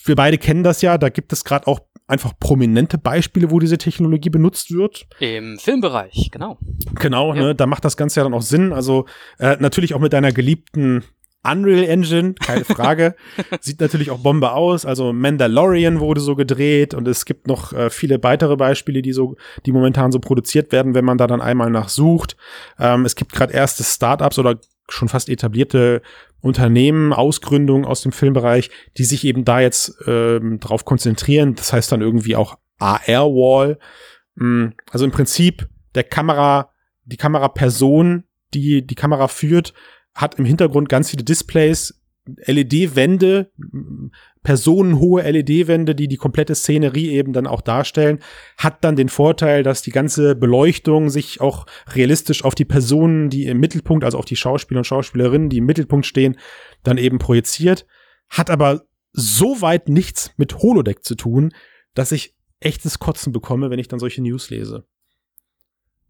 [0.03, 3.77] wir beide kennen das ja, da gibt es gerade auch einfach prominente Beispiele, wo diese
[3.77, 5.07] Technologie benutzt wird.
[5.19, 6.59] Im Filmbereich, genau.
[6.95, 7.41] Genau, ja.
[7.41, 8.73] ne, da macht das Ganze ja dann auch Sinn.
[8.73, 9.05] Also
[9.39, 11.03] äh, natürlich auch mit deiner geliebten
[11.49, 13.15] Unreal Engine, keine Frage.
[13.61, 14.85] Sieht natürlich auch Bombe aus.
[14.85, 19.35] Also Mandalorian wurde so gedreht und es gibt noch äh, viele weitere Beispiele, die so,
[19.65, 22.35] die momentan so produziert werden, wenn man da dann einmal nachsucht.
[22.79, 26.01] Ähm, es gibt gerade erste Startups oder schon fast etablierte
[26.41, 31.55] Unternehmen, Ausgründungen aus dem Filmbereich, die sich eben da jetzt ähm, drauf konzentrieren.
[31.55, 33.79] Das heißt dann irgendwie auch AR-Wall.
[34.35, 36.71] Mm, also im Prinzip der Kamera,
[37.05, 39.73] die Kameraperson, die die Kamera führt,
[40.15, 43.51] hat im Hintergrund ganz viele Displays, LED-Wände,
[44.41, 48.19] personenhohe LED-Wände, die die komplette Szenerie eben dann auch darstellen,
[48.57, 53.45] hat dann den Vorteil, dass die ganze Beleuchtung sich auch realistisch auf die Personen, die
[53.45, 56.37] im Mittelpunkt, also auf die Schauspieler und Schauspielerinnen, die im Mittelpunkt stehen,
[56.83, 57.85] dann eben projiziert,
[58.29, 61.53] hat aber so weit nichts mit Holodeck zu tun,
[61.93, 64.85] dass ich echtes Kotzen bekomme, wenn ich dann solche News lese.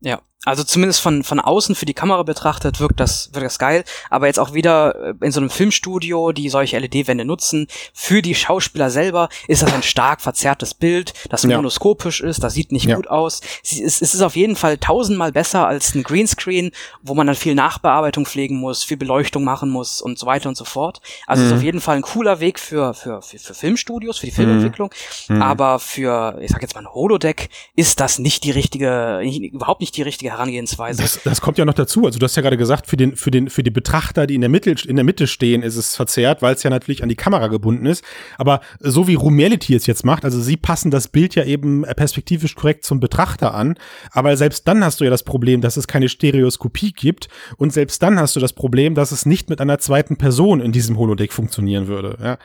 [0.01, 3.84] Ja, also zumindest von, von außen für die Kamera betrachtet wirkt das, wirkt das geil,
[4.10, 8.36] aber jetzt auch wieder äh, in so einem Filmstudio, die solche LED-Wände nutzen, für die
[8.36, 11.58] Schauspieler selber ist das ein stark verzerrtes Bild, das ja.
[11.58, 12.96] monoskopisch ist, das sieht nicht ja.
[12.96, 13.41] gut aus.
[13.64, 16.72] Es, es ist auf jeden Fall tausendmal besser als ein Greenscreen,
[17.02, 20.56] wo man dann viel Nachbearbeitung pflegen muss, viel Beleuchtung machen muss und so weiter und
[20.56, 21.02] so fort.
[21.26, 21.50] Also mhm.
[21.50, 24.91] ist auf jeden Fall ein cooler Weg für, für, für, für Filmstudios, für die Filmentwicklung,
[25.28, 25.41] mhm.
[25.41, 29.22] aber für, ich sag jetzt mal ein Holodeck, ist das nicht die richtige,
[29.52, 31.01] überhaupt nicht die richtige Herangehensweise.
[31.01, 32.05] Das, das kommt ja noch dazu.
[32.05, 34.41] Also du hast ja gerade gesagt, für den, für den, für die Betrachter, die in
[34.41, 37.15] der Mitte, in der Mitte stehen, ist es verzerrt, weil es ja natürlich an die
[37.15, 38.03] Kamera gebunden ist.
[38.38, 42.55] Aber so wie Room-Reality es jetzt macht, also sie passen das Bild ja eben perspektivisch
[42.55, 43.75] korrekt zum Betrachter an.
[44.11, 47.27] Aber selbst dann hast du ja das Problem, dass es keine Stereoskopie gibt.
[47.57, 50.71] Und selbst dann hast du das Problem, dass es nicht mit einer zweiten Person in
[50.71, 52.17] diesem Holodeck funktionieren würde.
[52.21, 52.38] Ja?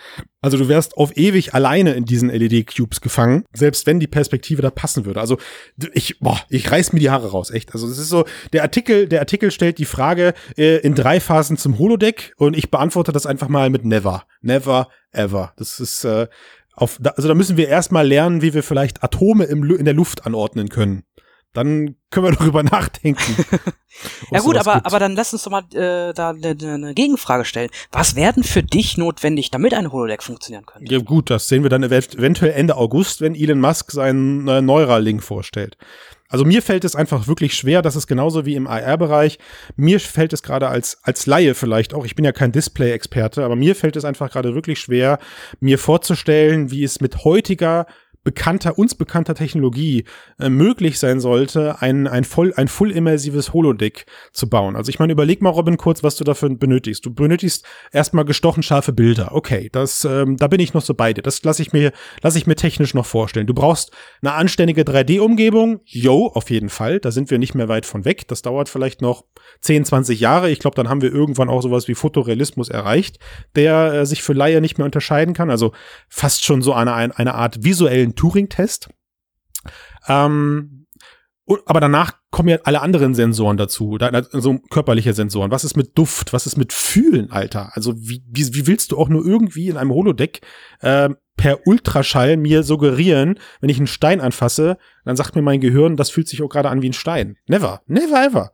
[0.43, 4.71] Also du wärst auf ewig alleine in diesen LED-Cubes gefangen, selbst wenn die Perspektive da
[4.71, 5.21] passen würde.
[5.21, 5.39] Also
[5.93, 7.75] ich, boah, ich reiß mir die Haare raus, echt.
[7.75, 11.59] Also es ist so, der Artikel, der Artikel stellt die Frage äh, in drei Phasen
[11.59, 14.25] zum Holodeck und ich beantworte das einfach mal mit never.
[14.41, 15.53] Never, ever.
[15.57, 16.27] Das ist äh,
[16.75, 20.27] auf, also da müssen wir erstmal lernen, wie wir vielleicht Atome im, in der Luft
[20.27, 21.03] anordnen können
[21.53, 23.45] dann können wir darüber nachdenken.
[24.31, 27.71] ja gut, aber, aber dann lass uns doch mal äh, da eine, eine Gegenfrage stellen.
[27.93, 30.93] Was werden für dich notwendig, damit ein Holodeck funktionieren könnte?
[30.93, 35.23] Ja gut, das sehen wir dann eventuell Ende August, wenn Elon Musk seinen äh, Neuralink
[35.23, 35.77] vorstellt.
[36.31, 39.41] Also mir fällt es einfach wirklich schwer, das ist genauso wie im AR-Bereich.
[39.75, 43.57] Mir fällt es gerade als, als Laie vielleicht auch, ich bin ja kein Display-Experte, aber
[43.57, 45.19] mir fällt es einfach gerade wirklich schwer,
[45.59, 47.87] mir vorzustellen, wie es mit heutiger
[48.31, 50.05] bekannter, uns bekannter Technologie
[50.39, 54.77] äh, möglich sein sollte, ein, ein voll, ein full immersives Holodeck zu bauen.
[54.77, 57.05] Also ich meine, überleg mal, Robin, kurz, was du dafür benötigst.
[57.05, 59.35] Du benötigst erstmal gestochen scharfe Bilder.
[59.35, 61.23] Okay, das, ähm, da bin ich noch so bei dir.
[61.23, 61.91] Das lasse ich mir,
[62.23, 63.49] lasse ich mir technisch noch vorstellen.
[63.49, 63.91] Du brauchst
[64.23, 65.81] eine anständige 3D-Umgebung.
[65.85, 67.01] Yo, auf jeden Fall.
[67.01, 68.29] Da sind wir nicht mehr weit von weg.
[68.29, 69.25] Das dauert vielleicht noch
[69.63, 70.53] 10, 20 Jahre.
[70.53, 73.19] Ich glaube, dann haben wir irgendwann auch sowas wie Fotorealismus erreicht,
[73.57, 75.51] der äh, sich für Laie nicht mehr unterscheiden kann.
[75.51, 75.73] Also
[76.09, 78.91] fast schon so eine, eine Art visuellen Turing-Test.
[80.07, 80.87] Ähm,
[81.67, 83.99] aber danach kommen ja alle anderen Sensoren dazu,
[84.31, 85.51] so körperliche Sensoren.
[85.51, 86.33] Was ist mit Duft?
[86.33, 87.71] Was ist mit Fühlen, Alter?
[87.75, 90.43] Also wie, wie, wie willst du auch nur irgendwie in einem Holodeck
[90.81, 95.97] äh, per Ultraschall mir suggerieren, wenn ich einen Stein anfasse, dann sagt mir mein Gehirn,
[95.97, 97.37] das fühlt sich auch gerade an wie ein Stein.
[97.47, 98.53] Never, never ever.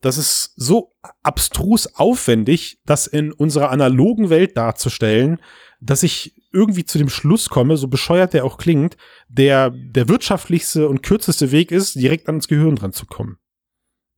[0.00, 0.92] Das ist so
[1.22, 5.40] abstrus aufwendig, das in unserer analogen Welt darzustellen,
[5.80, 8.96] dass ich irgendwie zu dem Schluss komme, so bescheuert der auch klingt,
[9.28, 13.38] der der wirtschaftlichste und kürzeste Weg ist, direkt ans Gehirn dran zu kommen.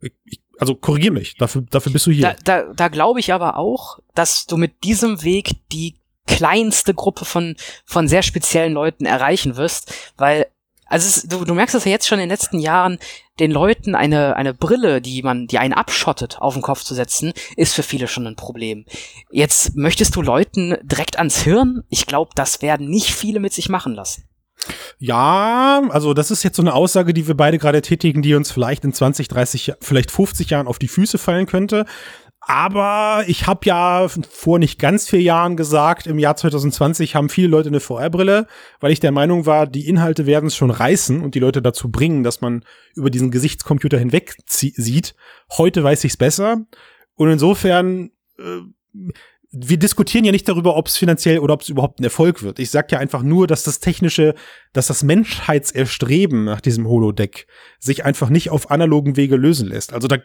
[0.00, 2.36] Ich, Also korrigier mich, dafür, dafür bist du hier.
[2.44, 7.24] Da, da, da glaube ich aber auch, dass du mit diesem Weg die kleinste Gruppe
[7.24, 10.46] von, von sehr speziellen Leuten erreichen wirst, weil
[10.94, 12.98] also es, du, du merkst es ja jetzt schon in den letzten Jahren,
[13.40, 17.32] den Leuten eine, eine Brille, die man, die einen abschottet, auf den Kopf zu setzen,
[17.56, 18.84] ist für viele schon ein Problem.
[19.32, 21.82] Jetzt möchtest du Leuten direkt ans Hirn?
[21.88, 24.28] Ich glaube, das werden nicht viele mit sich machen lassen.
[25.00, 28.52] Ja, also das ist jetzt so eine Aussage, die wir beide gerade tätigen, die uns
[28.52, 31.86] vielleicht in 20, 30, vielleicht 50 Jahren auf die Füße fallen könnte.
[32.46, 37.48] Aber ich habe ja vor nicht ganz vier Jahren gesagt, im Jahr 2020 haben viele
[37.48, 38.46] Leute eine VR-Brille,
[38.80, 41.90] weil ich der Meinung war, die Inhalte werden es schon reißen und die Leute dazu
[41.90, 42.64] bringen, dass man
[42.94, 45.14] über diesen Gesichtscomputer hinweg sieht.
[45.56, 46.66] Heute weiß ich es besser.
[47.14, 48.60] Und insofern äh,
[49.56, 52.58] wir diskutieren ja nicht darüber, ob es finanziell oder ob es überhaupt ein Erfolg wird.
[52.58, 54.34] Ich sag ja einfach nur, dass das technische,
[54.72, 57.46] dass das Menschheitserstreben nach diesem Holodeck
[57.78, 59.92] sich einfach nicht auf analogen Wege lösen lässt.
[59.92, 60.16] Also da,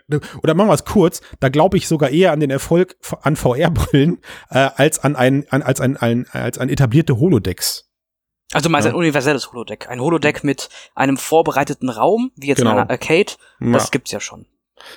[0.41, 4.17] oder machen wir es kurz, da glaube ich sogar eher an den Erfolg an VR-Brillen
[4.49, 7.89] äh, als an ein, an, als ein, ein, als an etablierte Holodecks.
[8.51, 8.93] Also meinst ja.
[8.93, 9.89] ein universelles Holodeck.
[9.89, 12.71] Ein Holodeck mit einem vorbereiteten Raum, wie jetzt genau.
[12.71, 13.89] in einer Arcade, das ja.
[13.91, 14.47] gibt's ja schon.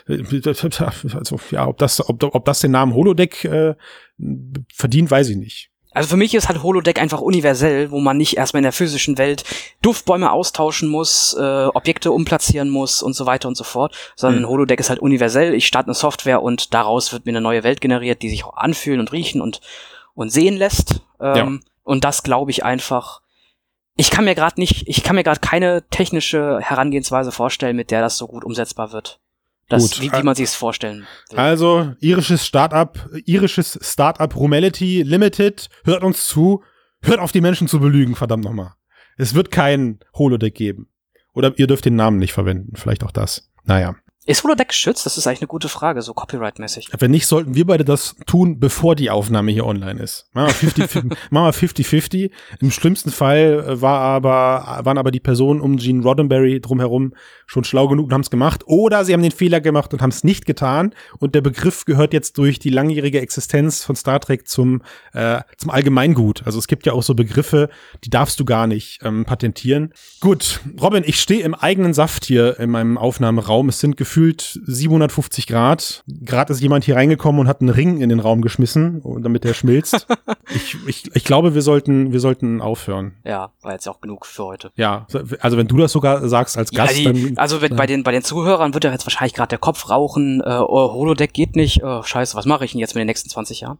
[1.14, 3.74] Also, ja, ob das, ob, ob das den Namen Holodeck äh,
[4.72, 5.68] verdient, weiß ich nicht.
[5.94, 9.18] Also für mich ist halt Holodeck einfach universell, wo man nicht erstmal in der physischen
[9.18, 9.44] Welt
[9.82, 14.48] Duftbäume austauschen muss, äh, Objekte umplatzieren muss und so weiter und so fort, sondern hm.
[14.48, 15.52] Holodeck ist halt universell.
[15.52, 18.56] Ich starte eine Software und daraus wird mir eine neue Welt generiert, die sich auch
[18.56, 19.60] anfühlen und riechen und
[20.14, 21.02] und sehen lässt.
[21.20, 21.70] Ähm, ja.
[21.84, 23.20] Und das glaube ich einfach.
[23.96, 28.00] Ich kann mir gerade nicht, ich kann mir gerade keine technische Herangehensweise vorstellen, mit der
[28.00, 29.20] das so gut umsetzbar wird.
[29.72, 30.02] Das, Gut.
[30.02, 31.38] Wie, wie man sich es vorstellen will.
[31.38, 36.62] Also, irisches Startup, irisches Startup Rumelity Limited, hört uns zu,
[37.02, 38.74] hört auf die Menschen zu belügen, verdammt nochmal.
[39.16, 40.88] Es wird kein Holodeck geben.
[41.32, 43.50] Oder ihr dürft den Namen nicht verwenden, vielleicht auch das.
[43.64, 43.96] Naja.
[44.24, 45.04] Ist Holodeck geschützt?
[45.04, 46.90] Das ist eigentlich eine gute Frage, so copyright-mäßig.
[46.96, 50.26] Wenn nicht, sollten wir beide das tun, bevor die Aufnahme hier online ist.
[50.32, 52.30] Machen wir 50-50.
[52.60, 57.14] Im schlimmsten Fall äh, war aber, waren aber die Personen um Gene Roddenberry drumherum
[57.46, 58.62] schon schlau genug und haben es gemacht.
[58.66, 60.94] Oder sie haben den Fehler gemacht und haben es nicht getan.
[61.18, 64.82] Und der Begriff gehört jetzt durch die langjährige Existenz von Star Trek zum,
[65.14, 66.46] äh, zum Allgemeingut.
[66.46, 67.70] Also es gibt ja auch so Begriffe,
[68.04, 69.92] die darfst du gar nicht ähm, patentieren.
[70.20, 73.68] Gut, Robin, ich stehe im eigenen Saft hier in meinem Aufnahmeraum.
[73.68, 76.04] Es sind gefühlt 750 Grad.
[76.06, 79.54] Gerade ist jemand hier reingekommen und hat einen Ring in den Raum geschmissen, damit der
[79.54, 80.06] schmilzt.
[80.54, 83.14] ich, ich, ich glaube, wir sollten, wir sollten aufhören.
[83.24, 84.70] Ja, war jetzt auch genug für heute.
[84.76, 85.06] Ja,
[85.40, 87.76] also wenn du das sogar sagst als Gast, ja, die, dann, Also wenn, ja.
[87.76, 90.40] bei den bei den Zuhörern wird ja jetzt wahrscheinlich gerade der Kopf rauchen.
[90.40, 91.82] Äh, oh, Holodeck geht nicht.
[91.82, 93.78] Oh, scheiße, was mache ich denn jetzt mit den nächsten 20 Jahren?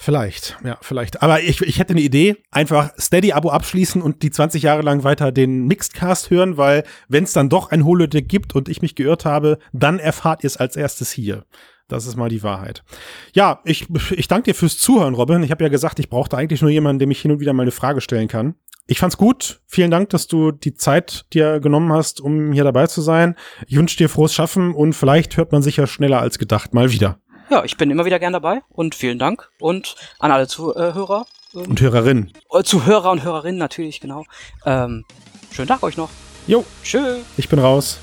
[0.00, 1.22] Vielleicht, ja, vielleicht.
[1.22, 5.32] Aber ich, ich hätte eine Idee, einfach Steady-Abo abschließen und die 20 Jahre lang weiter
[5.32, 9.24] den Mixedcast hören, weil wenn es dann doch ein Holodeck gibt und ich mich geirrt
[9.24, 11.44] habe, dann erfahrt ihr es als erstes hier.
[11.88, 12.84] Das ist mal die Wahrheit.
[13.32, 15.42] Ja, ich, ich danke dir fürs Zuhören, Robin.
[15.42, 17.62] Ich habe ja gesagt, ich brauchte eigentlich nur jemanden, dem ich hin und wieder mal
[17.62, 18.54] eine Frage stellen kann.
[18.86, 19.60] Ich fand's gut.
[19.66, 23.34] Vielen Dank, dass du die Zeit dir genommen hast, um hier dabei zu sein.
[23.66, 26.92] Ich wünsche dir frohes Schaffen und vielleicht hört man sich ja schneller als gedacht mal
[26.92, 27.18] wieder.
[27.50, 31.26] Ja, ich bin immer wieder gern dabei und vielen Dank und an alle Zuhörer.
[31.54, 32.32] Ähm, und Hörerinnen.
[32.52, 34.24] Äh, Zuhörer und Hörerinnen natürlich, genau.
[34.66, 35.04] Ähm,
[35.50, 36.10] schönen Tag euch noch.
[36.46, 36.64] Jo.
[36.82, 37.18] Tschö.
[37.36, 38.00] Ich bin raus.